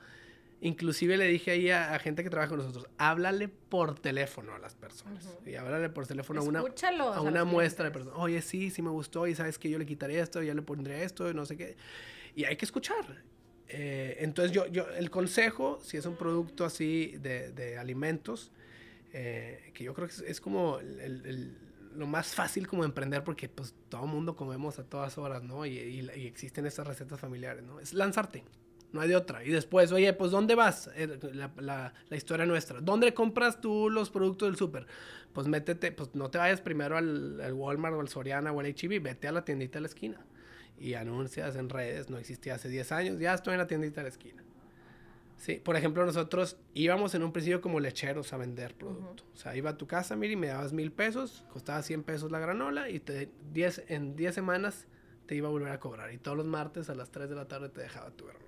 [0.60, 4.74] inclusive le dije ahí a, gente que trabaja con nosotros, háblale por teléfono a las
[4.74, 5.38] personas.
[5.46, 8.18] Y háblale por teléfono a una, a una muestra de personas.
[8.18, 11.02] Oye, sí, sí me gustó y sabes que yo le quitaría esto, ya le pondría
[11.02, 11.76] esto y no sé qué.
[12.34, 13.22] Y hay que escuchar.
[13.68, 18.52] Eh, entonces yo, yo, el consejo, si es un producto así de, de alimentos,
[19.12, 20.78] eh, que yo creo que es, como
[21.94, 25.64] lo más fácil como emprender porque pues todo mundo comemos a todas horas, ¿no?
[25.64, 27.80] Y, existen esas recetas familiares, ¿no?
[27.80, 28.44] Es lanzarte,
[28.92, 29.42] no hay de otra.
[29.42, 30.90] Y después, oye, pues ¿dónde vas?
[30.96, 32.80] Eh, la, la, historia nuestra.
[32.80, 34.86] ¿Dónde compras tú los productos del súper?
[35.32, 38.66] Pues métete, pues no te vayas primero al, al, Walmart o al Soriana o al
[38.66, 40.26] H&B, vete a la tiendita de la esquina.
[40.78, 44.02] Y anuncias en redes, no existía hace 10 años, ya estoy en la tiendita de
[44.04, 44.42] la esquina.
[45.36, 49.24] Sí, por ejemplo, nosotros íbamos en un principio como lecheros a vender producto.
[49.34, 52.30] O sea, iba a tu casa, mira, y me dabas mil pesos, costaba 100 pesos
[52.30, 54.86] la granola y te, diez, en 10 semanas
[55.26, 56.12] te iba a volver a cobrar.
[56.12, 58.46] Y todos los martes a las 3 de la tarde te dejaba tu granola.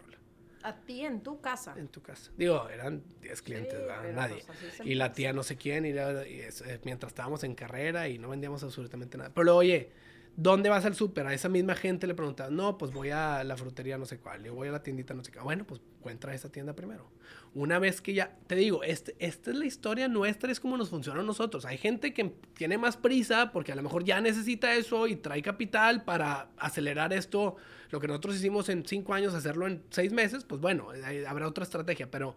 [0.62, 1.74] ¿A ti en tu casa?
[1.76, 2.32] En tu casa.
[2.36, 3.78] Digo, eran 10 clientes,
[4.14, 4.42] nadie.
[4.46, 8.30] Pues, y la tía no sé quién, y, eh, mientras estábamos en carrera y no
[8.30, 9.30] vendíamos absolutamente nada.
[9.32, 9.90] Pero oye,
[10.40, 11.26] ¿Dónde vas al súper?
[11.26, 14.44] A esa misma gente le preguntas, no, pues voy a la frutería no sé cuál,
[14.44, 15.42] yo voy a la tiendita no sé cuál.
[15.42, 17.10] Bueno, pues entra a esa tienda primero.
[17.54, 20.90] Una vez que ya, te digo, este, esta es la historia nuestra, es como nos
[20.90, 21.64] funciona a nosotros.
[21.64, 25.42] Hay gente que tiene más prisa porque a lo mejor ya necesita eso y trae
[25.42, 27.56] capital para acelerar esto.
[27.90, 30.90] Lo que nosotros hicimos en cinco años, hacerlo en seis meses, pues bueno,
[31.26, 32.36] habrá otra estrategia, pero,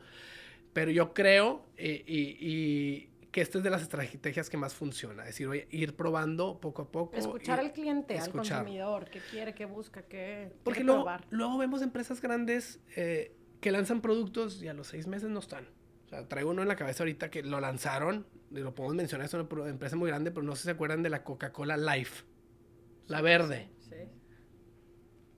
[0.73, 5.23] pero yo creo eh, y que esta es de las estrategias que más funciona.
[5.23, 7.15] Es decir, oye, ir probando poco a poco.
[7.15, 10.51] Escuchar al cliente, al consumidor, qué quiere, qué busca, qué.
[10.63, 15.29] Porque luego, luego vemos empresas grandes eh, que lanzan productos y a los seis meses
[15.29, 15.65] no están.
[16.05, 19.27] O sea, traigo uno en la cabeza ahorita que lo lanzaron, y lo podemos mencionar,
[19.27, 22.25] es una empresa muy grande, pero no sé si se acuerdan de la Coca-Cola Life,
[23.07, 23.69] la verde.
[23.79, 23.95] Sí.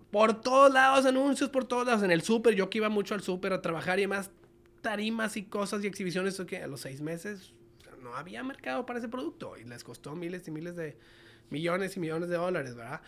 [0.10, 2.02] Por todos lados, anuncios por todos lados.
[2.02, 4.32] En el súper, yo que iba mucho al súper a trabajar y demás,
[4.82, 7.54] tarimas y cosas y exhibiciones, que a los seis meses
[8.04, 10.98] no había mercado para ese producto y les costó miles y miles de
[11.50, 13.02] millones y millones de dólares, ¿verdad?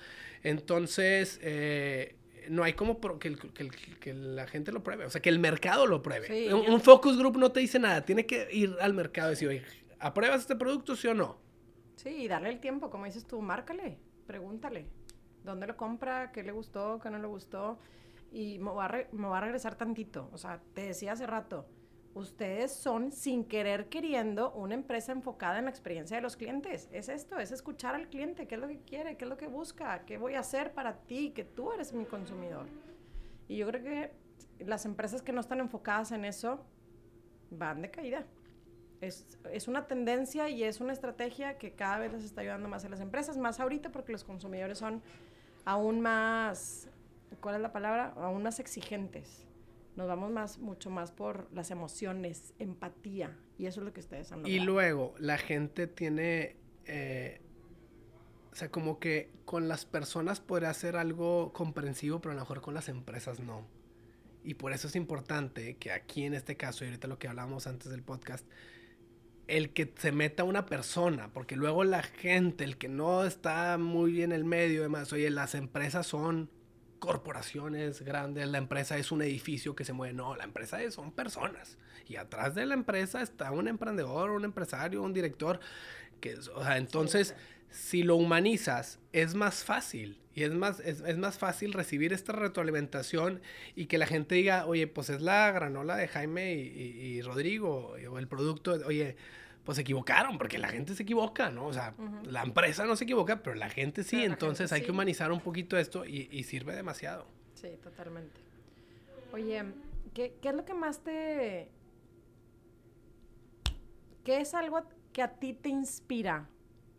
[0.44, 2.16] Entonces, eh,
[2.50, 3.36] no hay como que,
[4.00, 6.54] que, la gente lo pruebe, o sea, que el mercado lo pruebe.
[6.54, 9.64] un, focus group no te dice nada, tiene que ir al mercado y decir, oye,
[10.00, 11.38] ¿apruebas este producto, sí o no?
[11.96, 14.86] Sí, y darle el tiempo, como dices tú, márcale, pregúntale,
[15.44, 16.32] ¿dónde lo compra?
[16.32, 17.00] ¿Qué le gustó?
[17.02, 17.80] ¿Qué no le gustó?
[18.32, 18.72] Y me
[19.12, 21.66] me va a regresar tantito, o sea, te decía hace rato,
[22.16, 26.90] ustedes son, sin querer queriendo, una empresa enfocada en la experiencia de los clientes.
[26.92, 29.48] Es esto, es escuchar al cliente, qué es lo que quiere, qué es lo que
[29.48, 32.68] busca, qué voy a hacer para ti, que tú eres mi consumidor.
[33.50, 34.12] Y yo creo que
[34.64, 36.66] las empresas que no están enfocadas en eso
[37.52, 38.26] van de caída.
[39.02, 42.86] Es, es, una tendencia y es una estrategia que cada vez les está ayudando más
[42.86, 45.02] a las empresas, más ahorita porque los consumidores son
[45.66, 46.88] aún más,
[47.42, 48.14] ¿cuál es la palabra?
[48.16, 49.45] Aún más exigentes
[49.96, 54.32] nos vamos más, mucho más por las emociones, empatía, y eso es lo que ustedes
[54.32, 54.56] han logrado.
[54.56, 57.42] Y luego, la gente tiene, eh,
[58.52, 62.62] o sea, como que con las personas podría hacer algo comprensivo, pero a lo mejor
[62.62, 63.66] con las empresas no.
[64.44, 67.66] Y por eso es importante que aquí en este caso, y ahorita lo que hablábamos
[67.66, 68.46] antes del podcast,
[69.48, 74.12] el que se meta una persona, porque luego la gente, el que no está muy
[74.12, 76.50] bien en el medio, además, oye, las empresas son
[77.06, 80.14] corporaciones grandes, la empresa es un edificio que se mueve.
[80.14, 81.78] No, la empresa es, son personas.
[82.08, 85.60] Y atrás de la empresa está un emprendedor, un empresario, un director.
[86.20, 87.36] Que, o sea, entonces,
[87.70, 90.20] si lo humanizas, es más fácil.
[90.34, 93.42] Y es más, es, es, más fácil recibir esta retroalimentación
[93.74, 97.96] y que la gente diga, oye, pues es la granola de Jaime y, y Rodrigo,
[98.10, 99.16] o el producto, oye,
[99.66, 101.66] pues se equivocaron, porque la gente se equivoca, ¿no?
[101.66, 105.32] O sea, la empresa no se equivoca, pero la gente sí, entonces hay que humanizar
[105.32, 107.26] un poquito esto y, sirve demasiado.
[107.56, 108.40] Sí, totalmente.
[109.34, 109.66] Oye,
[110.14, 111.72] ¿qué, ¿qué, es lo que más te...
[114.24, 116.48] ¿Qué es algo que a ti te inspira?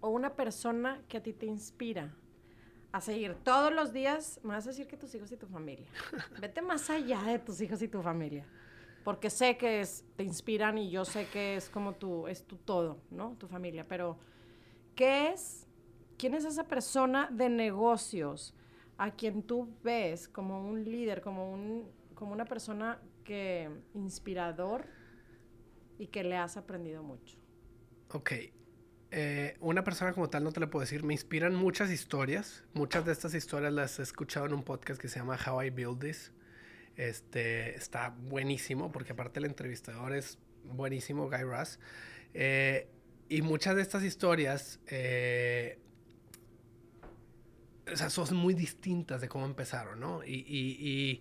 [0.00, 2.14] O una persona que a ti te inspira
[2.90, 5.86] a seguir todos los días, me vas a decir que tus hijos y tu familia.
[6.40, 8.44] Vete más allá de tus hijos y tu familia
[9.06, 12.56] porque sé que es, te inspiran y yo sé que es como tu, es tu
[12.56, 13.36] todo, ¿no?
[13.38, 14.18] Tu familia, pero
[14.96, 15.68] ¿qué es,
[16.18, 18.52] quién es esa persona de negocios
[18.98, 24.86] a quien tú ves como un líder, como, un, como una persona que inspirador
[26.00, 27.38] y que le has aprendido mucho?
[28.10, 28.32] Ok.
[29.12, 31.04] Eh, una persona como tal no te lo puedo decir.
[31.04, 32.64] Me inspiran muchas historias.
[32.74, 35.70] Muchas de estas historias las he escuchado en un podcast que se llama How I
[35.70, 36.32] Build This.
[36.96, 41.78] Este, está buenísimo, porque aparte el entrevistador es buenísimo, Guy Russ.
[42.34, 42.88] Eh,
[43.28, 45.78] y muchas de estas historias, eh,
[47.92, 50.24] o sea, son muy distintas de cómo empezaron, ¿no?
[50.24, 51.20] Y, y,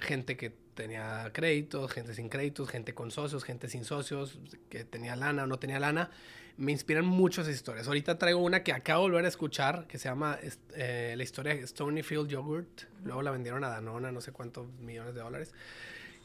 [0.00, 5.16] gente que tenía créditos, gente sin créditos, gente con socios, gente sin socios, que tenía
[5.16, 6.10] lana o no tenía lana
[6.56, 7.86] me inspiran muchas historias.
[7.86, 10.38] Ahorita traigo una que acabo de volver a escuchar, que se llama
[10.74, 12.82] eh, la historia de Stonyfield Yogurt.
[13.04, 15.52] Luego la vendieron a Danona, no sé cuántos millones de dólares.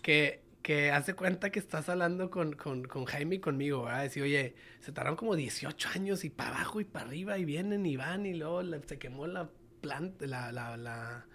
[0.02, 4.04] Que, que hace cuenta que estás hablando con, con, con Jaime y conmigo, ¿verdad?
[4.04, 7.86] Decir, oye, se tardaron como 18 años y para abajo y para arriba y vienen
[7.86, 9.50] y van y luego se quemó la
[9.82, 11.26] planta, la, la, la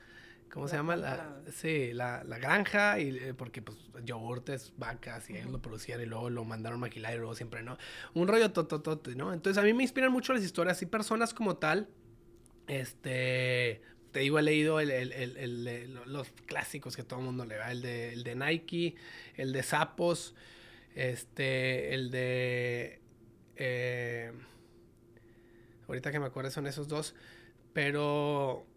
[0.55, 0.95] ¿Cómo se llama?
[0.95, 6.01] La, sí, la, la, granja, y eh, porque pues yogurtes, vacas, y ellos lo producían
[6.01, 7.77] y luego lo mandaron a maquilar y luego siempre, ¿no?
[8.14, 9.33] Un rollo tototote, ¿no?
[9.33, 11.88] Entonces a mí me inspiran mucho las historias y personas como tal,
[12.69, 17.59] este, te digo, he leído el, el, el, los clásicos que todo el mundo le
[17.59, 18.95] va, el de, el de Nike,
[19.35, 20.37] el de Sapos,
[20.95, 23.01] este, el de...
[23.57, 24.31] Eh,
[25.88, 27.17] ahorita que me acuerdo son esos dos,
[27.73, 28.69] pero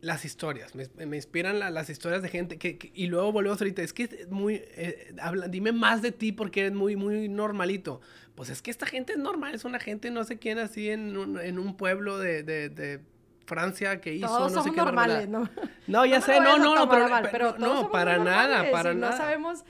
[0.00, 4.04] las historias, me, inspiran las historias de gente que, y luego volvemos ahorita, es que
[4.04, 8.00] es muy, eh, habla, dime más de ti porque eres muy, muy normalito.
[8.34, 11.16] Pues es que esta gente es normal, es una gente no sé quién así en
[11.18, 13.00] un, en un pueblo de, de, de
[13.44, 15.28] Francia que hizo, todos no sé qué normales.
[15.28, 15.48] ¿no?
[15.86, 19.10] No, ya No sé, me no, no, no, pero, mal, no, para nada, para nada.
[19.10, 19.64] No sabemos,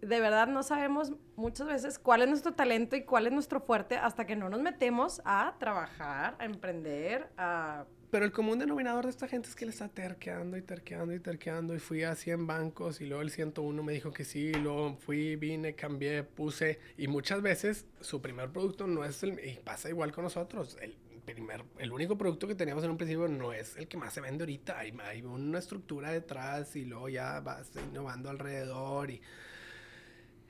[0.00, 3.96] de verdad, no sabemos muchas veces cuál es nuestro talento y cuál es nuestro fuerte
[3.96, 7.84] hasta que no nos metemos a trabajar, a emprender, a...
[8.10, 11.20] Pero el común denominador de esta gente es que le está terqueando y terqueando y
[11.20, 11.76] terqueando.
[11.76, 14.46] Y fui a 100 bancos y luego el 101 me dijo que sí.
[14.48, 16.80] Y luego fui, vine, cambié, puse.
[16.96, 19.38] Y muchas veces su primer producto no es el...
[19.46, 20.76] Y pasa igual con nosotros.
[20.80, 24.12] El, primer, el único producto que teníamos en un principio no es el que más
[24.12, 24.76] se vende ahorita.
[24.76, 29.12] Hay, hay una estructura detrás y luego ya vas innovando alrededor.
[29.12, 29.22] Y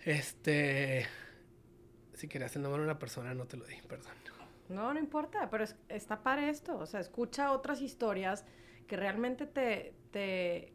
[0.05, 1.07] este...
[2.15, 4.13] Si querías el nombre de una persona, no te lo di, perdón.
[4.69, 6.77] No, no importa, pero es- está para esto.
[6.79, 8.45] O sea, escucha otras historias
[8.87, 10.73] que realmente te, te,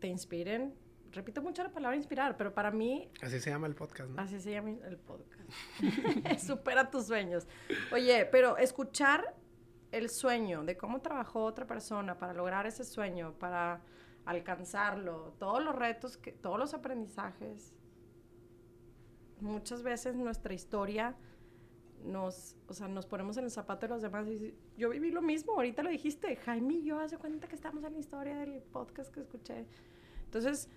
[0.00, 0.74] te inspiren.
[1.12, 4.20] Repito mucho la palabra inspirar, pero para mí Así se llama el podcast, ¿no?
[4.20, 5.48] Así se llama el podcast.
[6.44, 7.46] Supera tus sueños.
[7.92, 9.34] Oye, pero escuchar
[9.92, 13.80] el sueño de cómo trabajó otra persona para lograr ese sueño, para
[14.24, 17.72] alcanzarlo, todos los retos, que, todos los aprendizajes.
[19.40, 21.14] Muchas veces nuestra historia
[22.04, 25.22] nos, o sea, nos ponemos en el zapato de los demás y yo viví lo
[25.22, 28.60] mismo, ahorita lo dijiste, Jaime y yo hace cuenta que estamos en la historia del
[28.62, 29.64] podcast que escuché.
[30.26, 30.68] Entonces,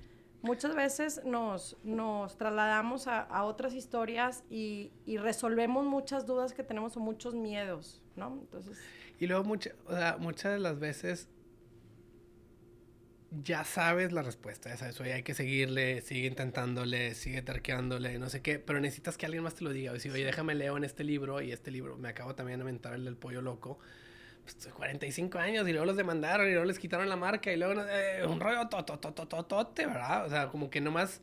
[0.41, 6.63] muchas veces nos, nos trasladamos a, a otras historias y, y resolvemos muchas dudas que
[6.63, 8.37] tenemos o muchos miedos, ¿no?
[8.39, 8.77] Entonces,
[9.19, 11.27] Y luego mucha- o sea, muchas de las veces
[13.31, 18.29] ya sabes la respuesta, ya sabes, oye, hay que seguirle, sigue intentándole, sigue terqueándole, no
[18.29, 19.91] sé qué, pero necesitas que alguien más te lo diga.
[19.91, 22.63] O decir, oye, déjame leo en este libro y este libro, me acabo también de
[22.63, 23.79] aventar el del pollo loco.
[24.43, 27.81] Pues 45 años y luego los demandaron y luego les quitaron la marca y luego
[27.89, 30.25] eh, un rollo tototototote, ¿verdad?
[30.25, 31.21] O sea, como que nomás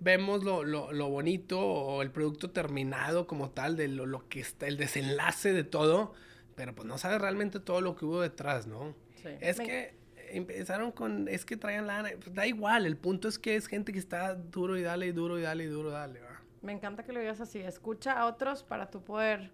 [0.00, 4.40] vemos lo, lo, lo bonito o el producto terminado como tal, de lo, lo que
[4.40, 6.14] está, el desenlace de todo,
[6.56, 8.94] pero pues no sabes realmente todo lo que hubo detrás, ¿no?
[9.22, 9.28] sí.
[9.40, 9.97] Es Me- que
[10.30, 13.92] empezaron con, es que traían lana, pues da igual, el punto es que es gente
[13.92, 16.20] que está duro y dale y duro y dale y duro dale.
[16.62, 17.60] Me encanta que lo digas así.
[17.60, 19.52] Escucha a otros para tú poder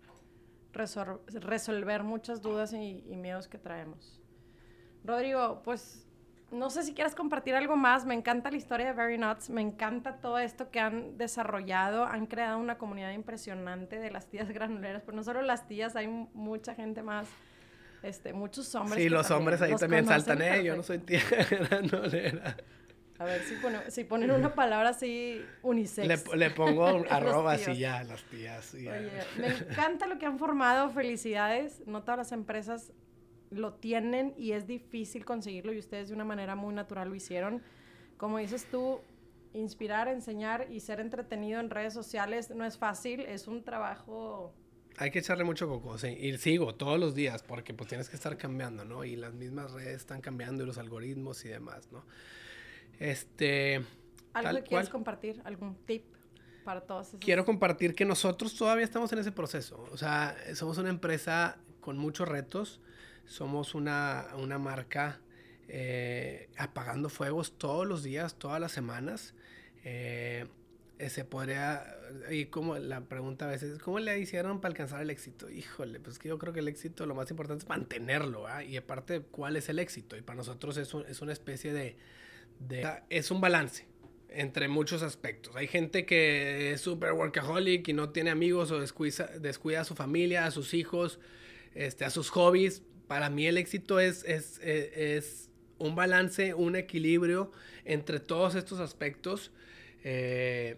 [0.73, 4.21] resolver muchas dudas y, miedos que traemos.
[5.05, 6.07] Rodrigo, pues
[6.51, 8.07] no sé si quieres compartir algo más.
[8.07, 9.51] Me encanta la historia de Very Nuts.
[9.51, 12.05] Me encanta todo esto que han desarrollado.
[12.05, 15.03] Han creado una comunidad impresionante de las tías granuleras.
[15.03, 17.29] Pero no solo las tías, hay mucha gente más.
[18.05, 19.03] Este, muchos hombres.
[19.03, 21.47] Sí, los hombres ahí los también saltan, eh, yo no soy perfecto.
[21.49, 22.57] tía granolera.
[23.19, 26.07] A ver si, pone- si ponen una palabra así unisex.
[26.07, 28.73] Le, le pongo arrobas y ya, las tías.
[28.73, 28.93] ya.
[28.93, 31.83] Oye, me encanta lo que han formado, felicidades.
[31.87, 32.93] No todas las empresas
[33.51, 37.63] lo tienen y es difícil conseguirlo y ustedes de una manera muy natural lo hicieron.
[38.17, 39.01] Como dices tú,
[39.53, 44.53] inspirar, enseñar y ser entretenido en redes sociales no es fácil, es un trabajo...
[44.99, 46.09] Hay que echarle mucho coco, sí.
[46.09, 49.05] Y sigo todos los días porque pues tienes que estar cambiando, ¿no?
[49.05, 52.05] Y las mismas redes están cambiando y los algoritmos y demás, ¿no?
[52.99, 53.85] Este...
[54.33, 54.93] ¿Algo que quieras cual.
[54.93, 55.41] compartir?
[55.45, 56.05] ¿Algún tip
[56.65, 57.21] para todos esos?
[57.21, 59.87] Quiero compartir que nosotros todavía estamos en ese proceso.
[59.93, 62.81] O sea, somos una empresa con muchos retos.
[63.27, 65.21] Somos una, una marca
[65.69, 69.35] eh, apagando fuegos todos los días, todas las semanas.
[69.85, 70.47] Eh,
[70.99, 71.85] se podría,
[72.31, 75.51] y como la pregunta a veces, ¿cómo le hicieron para alcanzar el éxito?
[75.51, 78.63] Híjole, pues que yo creo que el éxito lo más importante es mantenerlo, ¿ah?
[78.63, 80.17] Y aparte, ¿cuál es el éxito?
[80.17, 81.97] Y para nosotros es, un- es una especie de,
[82.61, 83.87] de- es un balance
[84.29, 85.55] entre muchos aspectos.
[85.57, 89.95] Hay gente que es súper workaholic y no tiene amigos o descuida, descuida a su
[89.95, 91.19] familia, a sus hijos,
[91.75, 92.83] este, a sus hobbies.
[93.09, 97.53] Para mí el éxito es, es, es, es un balance, un equilibrio
[97.85, 99.51] entre todos estos aspectos.
[100.05, 100.77] Eh,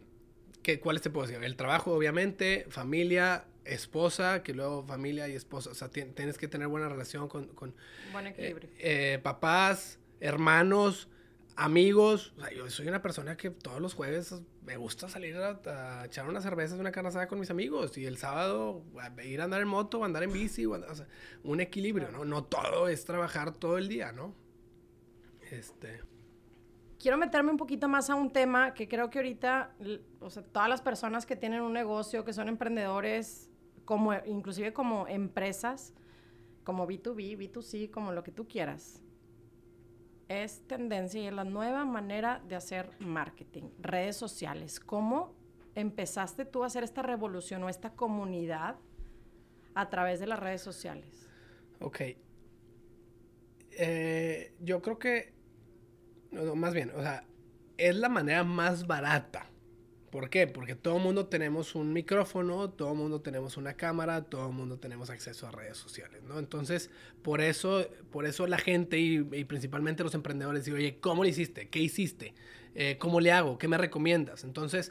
[0.66, 1.42] ¿qué, ¿Cuáles te puedo decir?
[1.44, 5.70] El trabajo, obviamente, familia, esposa, que luego familia y esposa.
[5.70, 7.72] O sea, tien- tienes que tener buena relación con, con
[8.12, 8.68] Buen eh, equilibrio.
[8.80, 11.08] eh, papás, hermanos,
[11.54, 12.32] amigos.
[12.36, 15.60] O sea, yo soy una persona que todos los jueves me gusta salir a,
[16.00, 17.96] a echar unas cervezas, una carne asada con mis amigos.
[17.96, 20.66] Y el sábado a ir a andar en moto, andar en bici.
[20.66, 21.06] o andar- o sea,
[21.44, 22.24] un equilibrio, ¿no?
[22.24, 24.34] No todo es trabajar todo el día, ¿no?
[25.52, 26.00] Este...
[27.06, 29.76] quiero meterme un poquito más a un tema que creo que ahorita,
[30.18, 33.48] o sea, todas las personas que tienen un negocio, que son emprendedores,
[33.84, 35.94] como inclusive como empresas,
[36.64, 39.00] como B2B, B2C, como lo que tú quieras,
[40.26, 44.80] es tendencia y es la nueva manera de hacer marketing, redes sociales.
[44.80, 45.32] ¿Cómo
[45.76, 48.80] empezaste tú a hacer esta revolución o esta comunidad
[49.76, 51.28] a través de las redes sociales?
[51.78, 52.00] Ok.
[53.78, 55.35] Eh, yo creo que,
[56.30, 57.24] no, más bien, o sea,
[57.76, 59.50] es la manera más barata,
[60.16, 60.46] ¿Por qué?
[60.46, 64.54] Porque todo el mundo tenemos un micrófono, todo el mundo tenemos una cámara, todo el
[64.54, 66.38] mundo tenemos acceso a redes sociales, ¿no?
[66.38, 66.90] Entonces,
[67.22, 71.68] por eso, por eso la gente y, principalmente los emprendedores dicen, oye, ¿cómo lo hiciste?
[71.68, 72.34] ¿Qué hiciste?
[72.74, 73.58] Eh, ¿Cómo le hago?
[73.58, 74.44] ¿Qué me recomiendas?
[74.44, 74.90] Entonces,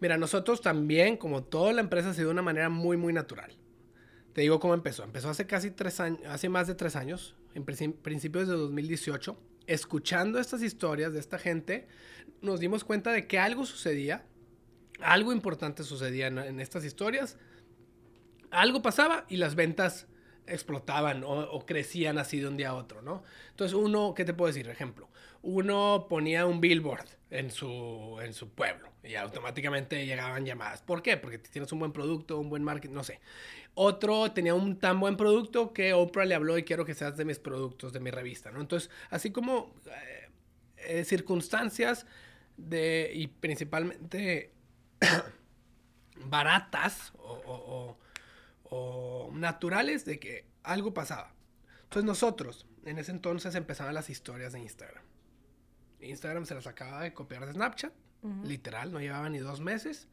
[0.00, 3.52] mira, nosotros también, como toda la empresa, ha sido de una manera muy, muy natural.
[4.32, 5.04] Te digo cómo empezó.
[5.04, 9.36] Empezó hace casi tres años, hace más de tres años, en principios de 2018.
[9.66, 11.86] Escuchando estas historias de esta gente,
[12.40, 14.24] nos dimos cuenta de que algo sucedía
[15.00, 17.38] algo importante sucedía en, estas historias,
[18.50, 20.06] algo pasaba y las ventas
[20.46, 23.22] explotaban o, crecían así de un día a otro, ¿no?
[23.50, 24.68] Entonces uno, ¿qué te puedo decir?
[24.68, 25.08] Ejemplo,
[25.42, 30.82] uno ponía un billboard en su, en su pueblo y automáticamente llegaban llamadas.
[30.82, 31.16] ¿Por qué?
[31.16, 33.20] Porque tienes un buen producto, un buen marketing, no sé.
[33.74, 37.24] Otro tenía un tan buen producto que Oprah le habló y quiero que seas de
[37.24, 38.60] mis productos, de mi revista, ¿no?
[38.60, 40.30] Entonces, así como eh,
[40.76, 42.06] eh, circunstancias
[42.56, 44.52] de, y principalmente
[46.26, 47.96] baratas o,
[49.32, 51.32] naturales de que algo pasaba.
[51.84, 55.04] Entonces nosotros, en ese entonces empezaban las historias de Instagram.
[56.00, 57.92] Instagram se las acaba de copiar de Snapchat,
[58.42, 60.08] literal, no llevaba ni dos meses.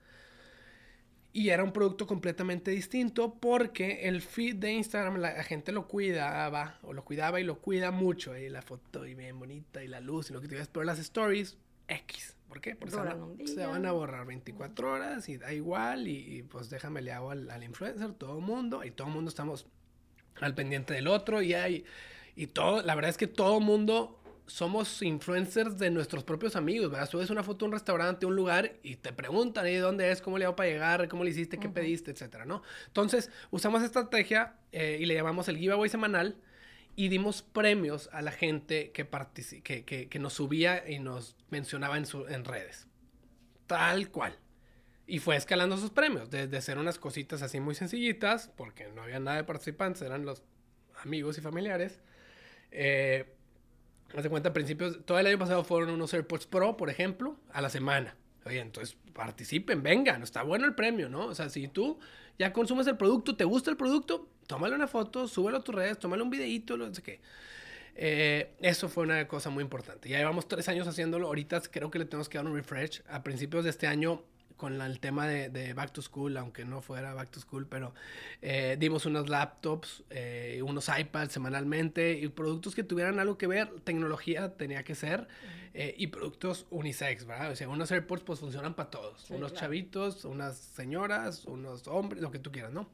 [1.34, 6.78] Y era un producto completamente distinto porque el feed de Instagram la, gente lo cuidaba
[6.82, 8.38] o lo cuidaba y lo cuida mucho.
[8.38, 11.00] Y la foto y bien bonita y la luz y lo que tú pero las
[11.00, 11.58] stories
[11.88, 12.36] X.
[12.50, 12.76] ¿Por qué?
[12.76, 12.92] Porque
[13.48, 17.64] se van, a borrar 24 horas y da igual y, pues déjame le hago al,
[17.64, 19.68] influencer, todo el mundo y todo el mundo estamos
[20.42, 21.86] al pendiente del otro y hay
[22.36, 24.21] y todo, la verdad es que todo el mundo
[24.52, 27.10] somos influencers de nuestros propios amigos, ¿verdad?
[27.10, 30.22] Subes una foto de un restaurante, un lugar y te preguntan, ¿y dónde es?
[30.22, 31.08] ¿Cómo le hago para llegar?
[31.08, 31.58] ¿Cómo le hiciste?
[31.58, 32.12] ¿Qué pediste?
[32.12, 32.62] Etcétera, ¿no?
[32.88, 36.36] Entonces, usamos esta estrategia eh, y le llamamos el giveaway semanal
[36.97, 39.08] y dimos premios a la gente que,
[39.64, 42.88] que, que, nos subía y nos mencionaba en, su, en redes.
[43.68, 44.38] Tal cual.
[45.08, 49.20] Y fue escalando sus premios, desde ser unas cositas así muy sencillitas, porque no había
[49.20, 50.43] nada de participantes, eran los
[51.04, 52.02] amigos y familiares.
[52.72, 53.38] Eh,
[54.16, 57.38] Haz de cuenta, a principios, todo el año pasado fueron unos AirPods Pro, por ejemplo,
[57.53, 58.16] a la semana.
[58.45, 61.28] Oye, entonces participen, vengan, está bueno el premio, ¿no?
[61.28, 61.99] O sea, si tú
[62.39, 65.99] ya consumes el producto, te gusta el producto, tómale una foto, súbelo a tus redes,
[65.99, 67.22] tómale un videíto, no sé qué.
[67.95, 70.09] Eh, eso fue una cosa muy importante.
[70.09, 71.28] Ya llevamos tres años haciéndolo.
[71.28, 73.03] Ahorita creo que le tenemos que dar un refresh.
[73.09, 74.24] A principios de este año,
[74.62, 77.95] con el tema de, Back to School, aunque no fuera Back to School, pero
[78.43, 83.72] eh, dimos unos laptops, eh, unos iPads semanalmente y productos que tuvieran algo que ver.
[83.84, 85.28] Tecnología tenía que ser.
[85.74, 87.49] y productos unisex, ¿verdad?
[87.51, 89.32] O sea, unos AirPods pues funcionan para todos.
[89.32, 92.88] unos chavitos, unas señoras, unos hombres, lo que tú quieras, ¿no?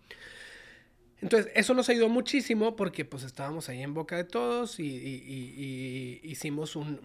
[1.21, 6.77] Entonces, eso nos ayudó muchísimo porque pues estábamos ahí en boca de todos y, hicimos
[6.77, 7.01] un,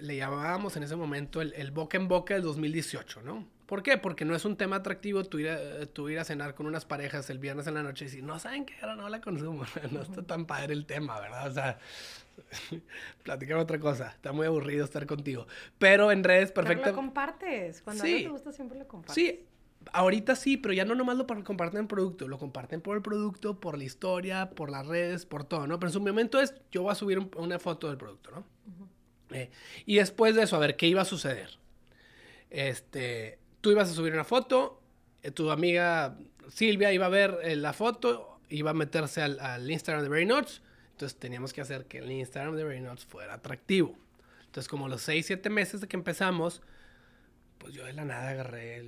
[0.00, 3.46] le llamábamos en ese momento el, boca en boca del 2018, ¿no?
[3.66, 3.98] ¿Por qué?
[3.98, 7.28] Porque no es un tema atractivo tú ir, a, ir a cenar con unas parejas
[7.30, 9.64] el viernes en la noche y decir, no saben qué era, no la consumo.
[9.90, 11.48] no está tan padre el tema, ¿verdad?
[11.48, 11.78] O sea,
[13.24, 14.08] platicame otra cosa.
[14.10, 15.48] Está muy aburrido estar contigo.
[15.78, 16.84] Pero en redes, perfecto.
[16.84, 17.82] Pero lo compartes.
[17.82, 19.14] Cuando a te gusta, siempre lo compartes.
[19.14, 19.46] Sí,
[19.92, 23.60] Ahorita sí, pero ya no nomás lo comparten en producto, lo comparten por el producto,
[23.60, 25.78] por la historia, por las redes, por todo, ¿no?
[25.78, 28.44] Pero en su momento es, yo voy a subir una foto del producto, ¿no?
[29.30, 29.50] Eh,
[29.84, 31.50] y después de eso, a ver, ¿qué iba a suceder?
[32.50, 34.80] Este, tú ibas a subir una foto,
[35.22, 36.16] eh, tu amiga
[36.48, 41.18] Silvia iba a ver eh, la foto, iba a meterse al, Instagram de Very entonces
[41.18, 43.94] teníamos que hacer que el Instagram de Very fuera atractivo.
[44.46, 46.62] Entonces, como los 6, 7 meses de que empezamos,
[47.58, 48.82] pues yo de la nada agarré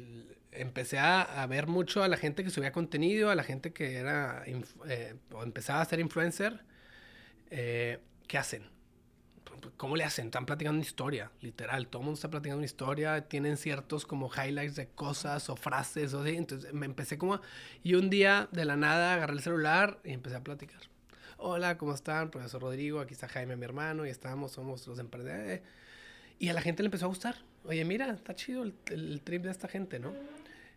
[0.52, 4.42] empecé a, ver mucho a la gente que subía contenido, a la gente que era
[5.32, 6.60] o empezaba a ser influencer.
[7.50, 8.77] ¿Qué hacen?
[9.76, 10.26] ¿Cómo le hacen?
[10.26, 11.88] Están platicando una historia, literal.
[11.88, 13.28] Todo el mundo está platicando una historia.
[13.28, 16.36] Tienen ciertos como highlights de cosas o frases o así.
[16.36, 17.40] Entonces me empecé como...
[17.82, 20.80] Y un día de la nada agarré el celular y empecé a platicar.
[21.36, 22.30] Hola, ¿cómo están?
[22.30, 25.62] Profesor Rodrigo, aquí está Jaime, mi hermano, y estamos, somos los emprendedores.
[26.38, 27.36] Y a la gente le empezó a gustar.
[27.64, 30.12] Oye, mira, está chido el trip de esta gente, ¿no?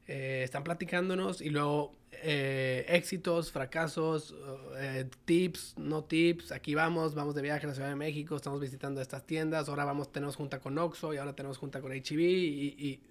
[0.08, 4.36] Eh, están platicándonos y luego eh, éxitos, fracasos,
[4.78, 8.60] eh, tips, no tips, aquí vamos, vamos de viaje a la Ciudad de México, estamos
[8.60, 12.20] visitando estas tiendas, ahora vamos, tenemos junta con Oxxo y ahora tenemos junta con HB
[12.20, 13.02] y,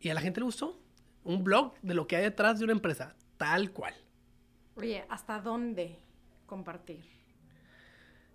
[0.00, 0.78] y, a la gente le gustó.
[1.22, 3.94] Un blog de lo que hay detrás de una empresa, tal cual.
[4.76, 5.98] Oye, ¿hasta dónde
[6.46, 7.04] compartir?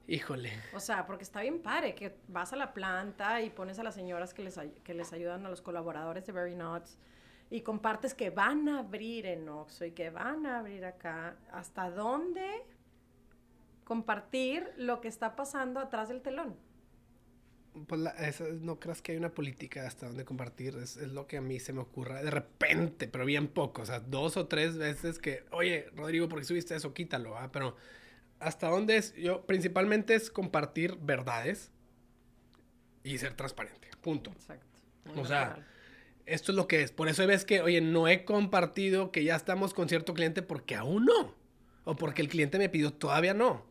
[0.08, 0.52] Híjole.
[0.74, 3.96] O sea, porque está bien padre que vas a la planta y pones a las
[3.96, 6.98] señoras que les, que les ayudan a los colaboradores de Very Nuts
[7.50, 11.90] y compartes que van a abrir en Oxxo y que van a abrir acá, ¿hasta
[11.90, 12.46] dónde
[13.84, 16.56] compartir lo que está pasando atrás del telón?
[17.88, 21.42] pues no creas que hay una política hasta donde compartir, es, es, lo que a
[21.42, 25.20] mí se me ocurra de repente, pero bien poco, o sea, dos o tres veces
[25.20, 26.94] que, oye, Rodrigo, ¿por qué subiste eso?
[26.94, 27.50] Quítalo, ¿ah?
[27.52, 27.76] Pero
[28.40, 31.72] hasta dónde es, yo principalmente es compartir verdades
[33.04, 34.32] y ser transparente, punto.
[34.32, 34.80] Exacto.
[35.16, 35.66] o sea,
[36.26, 36.92] esto es lo que es.
[36.92, 40.76] Por eso ves que, oye, no he compartido que ya estamos con cierto cliente porque
[40.76, 41.34] aún no.
[41.84, 43.66] O porque el cliente me pidió todavía no.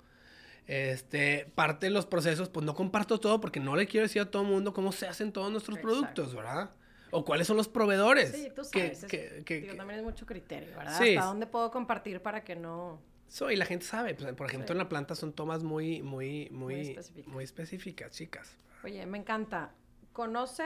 [0.67, 4.31] Este, parte de los procesos, pues no comparto todo porque no le quiero decir a
[4.31, 6.71] todo el mundo cómo se hacen todos nuestros productos, ¿verdad?
[7.11, 8.33] O cuáles son los proveedores.
[8.33, 9.05] Sí, tú sabes.
[9.05, 10.99] Que, también es mucho criterio, ¿verdad?
[10.99, 11.17] Sí.
[11.17, 13.01] ¿Hasta dónde puedo compartir para que no...?
[13.29, 14.15] Sí, y la gente sabe.
[14.15, 16.97] Pues, por ejemplo, en la planta son tomas muy, muy, muy,
[17.27, 18.57] muy específicas, chicas.
[18.85, 19.73] Oye, me encanta.
[20.13, 20.65] Conoce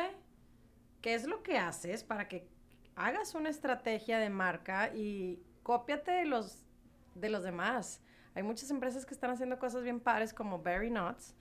[1.00, 2.48] qué es lo que haces para que
[2.96, 6.64] hagas una estrategia de marca y cópiate de los,
[7.14, 8.00] de los demás.
[8.34, 11.34] Hay muchas empresas que están haciendo cosas bien padres como Berry Nuts.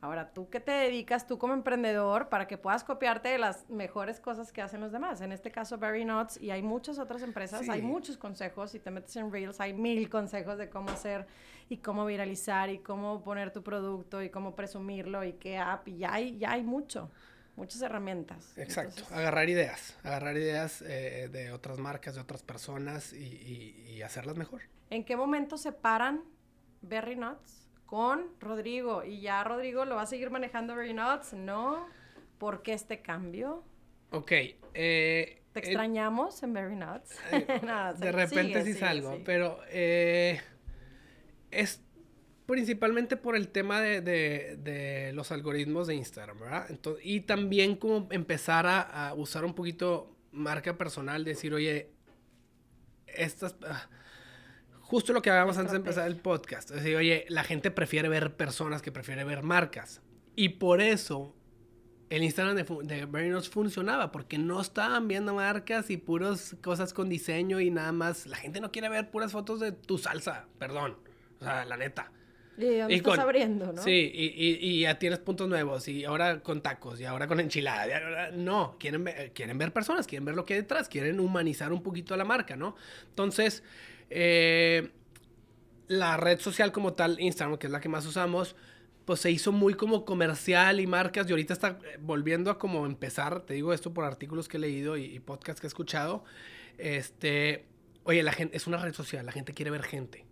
[0.00, 4.18] Ahora, ¿tú qué te dedicas tú como emprendedor para que puedas copiarte de las mejores
[4.18, 5.20] cosas que hacen los demás?
[5.20, 8.72] En este caso, Berry Nuts, y hay muchas otras empresas, hay muchos consejos.
[8.72, 11.26] Si te metes en Reels, hay mil consejos de cómo hacer
[11.68, 15.86] y cómo viralizar y cómo poner tu producto y cómo presumirlo y qué app.
[15.86, 17.08] Y ya hay, ya hay mucho
[17.56, 18.56] muchas herramientas.
[18.56, 24.36] Exacto, agarrar ideas, agarrar ideas eh, de otras marcas, de otras personas y, y, hacerlas
[24.36, 24.62] mejor.
[24.90, 26.22] ¿En qué momento se paran
[26.80, 29.04] Berry Nuts con Rodrigo?
[29.04, 31.86] Y ya Rodrigo lo va a seguir manejando Berry Nuts, ¿no?
[32.38, 33.64] ¿Por qué este cambio?
[34.10, 34.32] Ok.
[34.74, 37.16] Eh, ¿Te extrañamos en Berry Nuts?
[37.30, 37.46] Eh,
[37.98, 39.60] de repente sí salgo, pero
[41.52, 41.80] es
[42.52, 46.66] principalmente por el tema de, de, los algoritmos de Instagram, ¿verdad?
[46.68, 51.88] Entonces, y también como empezar a, a usar un poquito marca personal, decir, oye,
[53.06, 53.56] estas...
[53.66, 53.88] Ah,
[54.80, 56.70] justo lo que hablábamos antes de empezar el podcast.
[56.72, 60.02] Es decir, oye, la gente prefiere ver personas que prefiere ver marcas.
[60.36, 61.34] Y por eso
[62.10, 67.60] el Instagram de, de funcionaba, porque no estaban viendo marcas y puras cosas con diseño
[67.60, 68.26] y nada más.
[68.26, 70.98] La gente no quiere ver puras fotos de tu salsa, perdón.
[71.40, 72.12] O sea, la neta.
[72.58, 73.82] Y, y estás abriendo, ¿no?
[73.82, 77.40] Sí, y, y, y, ya tienes puntos nuevos, y ahora con tacos, y ahora con
[77.40, 78.30] enchilada.
[78.32, 81.82] No, quieren ver, quieren ver personas, quieren ver lo que hay detrás, quieren humanizar un
[81.82, 82.76] poquito a la marca, ¿no?
[83.08, 83.62] Entonces,
[84.10, 84.90] eh,
[85.88, 88.54] la red social como tal, Instagram, que es la que más usamos,
[89.04, 92.86] pues se hizo muy como comercial y marcas y ahorita está eh, volviendo a como
[92.86, 96.24] empezar, te digo esto por artículos que he leído y, podcasts que he escuchado,
[96.78, 97.66] este,
[98.04, 100.24] oye, la gente, es una red social, la gente quiere ver gente.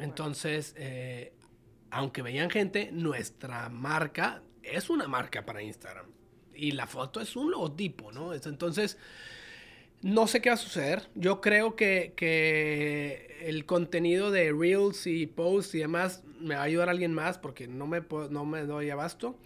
[0.00, 1.32] Entonces, eh,
[1.90, 6.06] aunque veían gente, nuestra marca es una marca para Instagram
[6.54, 8.32] y la foto es un logotipo, ¿no?
[8.34, 8.98] Entonces,
[10.02, 11.08] no sé qué va a suceder.
[11.14, 16.64] Yo creo que, que, el contenido de Reels y Posts y demás me va a
[16.64, 19.38] ayudar a alguien más porque no me, no me doy abasto.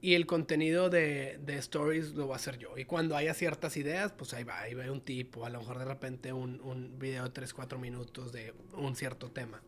[0.00, 2.78] Y el contenido de, de, Stories lo voy a hacer yo.
[2.78, 5.78] Y cuando haya ciertas ideas, pues ahí va, ahí va un tipo, a lo mejor
[5.78, 9.60] de repente un, un video de 3, 4 minutos de un cierto tema.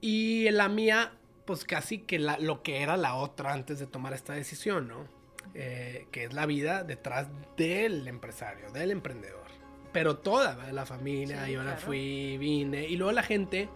[0.00, 1.12] Y la mía,
[1.44, 5.08] pues casi que la, lo que era la otra antes de tomar esta decisión, ¿no?
[5.54, 9.46] Eh, que es la vida detrás del empresario, del emprendedor.
[9.92, 13.68] Pero toda la familia, yo la fui, vine, y luego la gente,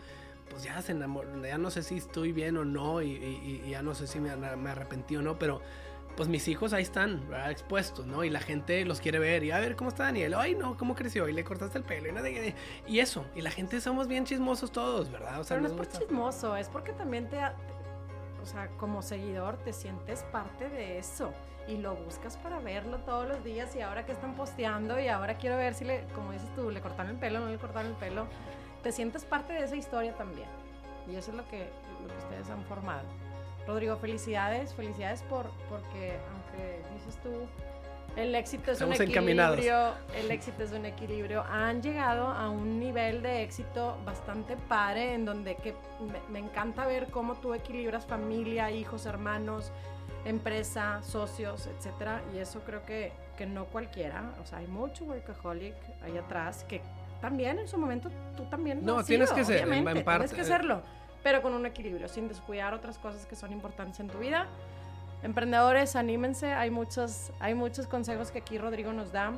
[0.50, 3.94] pues ya se enamoró, ya no sé si estoy bien o no, y, ya no
[3.94, 5.60] sé si me, arrepentí o no, pero
[6.16, 8.24] pues mis hijos ahí están, expuestos, ¿no?
[8.24, 10.94] Y la gente los quiere ver, y a ver cómo está Daniel, ay no, cómo
[10.94, 12.54] creció, y le cortaste el pelo, y,
[12.86, 15.40] y eso, y la gente somos bien chismosos todos, ¿verdad?
[15.40, 17.38] O sea, pero no es por chismoso, es porque también te,
[18.42, 21.32] o sea, como seguidor te sientes parte de eso
[21.68, 25.36] y lo buscas para verlo todos los días y ahora que están posteando y ahora
[25.36, 27.96] quiero ver si le, como dices tú, le cortaron el pelo, no le cortaron el
[27.96, 28.26] pelo,
[28.88, 30.48] te sientes parte de esa historia también.
[31.12, 31.68] Y eso es lo que,
[32.00, 33.06] lo que ustedes han formado.
[33.66, 37.28] Rodrigo, felicidades, felicidades por, porque aunque dices tú,
[38.16, 41.44] el éxito es un equilibrio, el éxito es un equilibrio.
[41.50, 46.86] Han llegado a un nivel de éxito bastante padre en donde que me, me encanta
[46.86, 49.70] ver cómo tú equilibras familia, hijos, hermanos,
[50.24, 55.74] empresa, socios, etcétera, y eso creo que, que no cualquiera, o sea, hay mucho workaholic
[56.02, 56.80] ahí atrás que
[57.20, 60.82] también en su momento tú también no tienes que ser en parte, tienes que serlo,
[61.22, 64.46] pero con un equilibrio, sin descuidar otras cosas que son importantes en tu vida.
[65.22, 69.32] Emprendedores, anímense, hay muchos, hay muchos consejos que aquí Rodrigo nos da.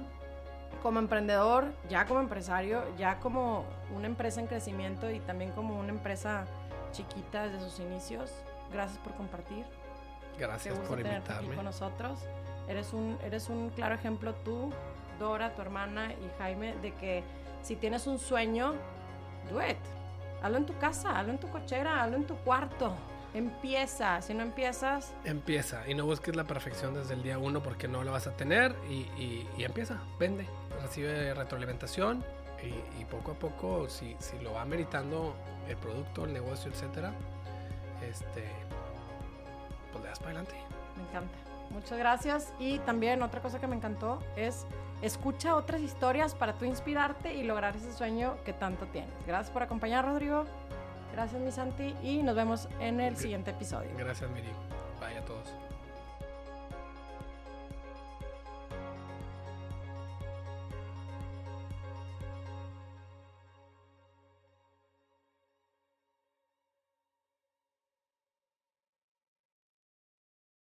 [0.83, 3.65] Como emprendedor, ya como empresario, ya como
[3.95, 6.47] una empresa en crecimiento y también como una empresa
[6.93, 8.33] chiquita desde sus inicios.
[8.73, 9.65] Gracias por compartir.
[10.39, 11.49] Gracias por invitarme.
[11.49, 12.21] Aquí con nosotros.
[12.69, 14.71] Eres un, eres un claro ejemplo tú,
[15.19, 17.25] Dora, tu hermana y Jaime, de que
[17.63, 18.75] si tienes un sueño,
[19.51, 19.77] do it.
[20.43, 22.95] Hazlo en tu casa, hazlo en tu cochera, hazlo en tu cuarto.
[23.35, 27.87] Empieza, si no empiezas, Empieza y no busques la perfección desde el día uno porque
[27.87, 30.47] no la vas a tener y, y- y empieza, vende,
[30.83, 32.25] recibe retroalimentación
[32.63, 35.37] y, y poco a poco, si, si lo va meritando
[35.69, 37.13] el producto, el negocio, etcétera,
[38.03, 38.45] este,
[39.93, 40.55] pues le das para adelante.
[40.97, 41.39] me encanta.
[41.71, 42.53] Muchas gracias.
[42.59, 44.67] Y también otra cosa que me encantó es
[45.03, 49.15] escucha otras historias para tú inspirarte y lograr ese sueño que tanto tienes.
[49.27, 50.45] Gracias por acompañar, Rodrigo.
[51.13, 51.95] Gracias, mi Santi.
[52.03, 53.91] Y nos vemos en el siguiente episodio.
[53.97, 54.49] Gracias, Miri.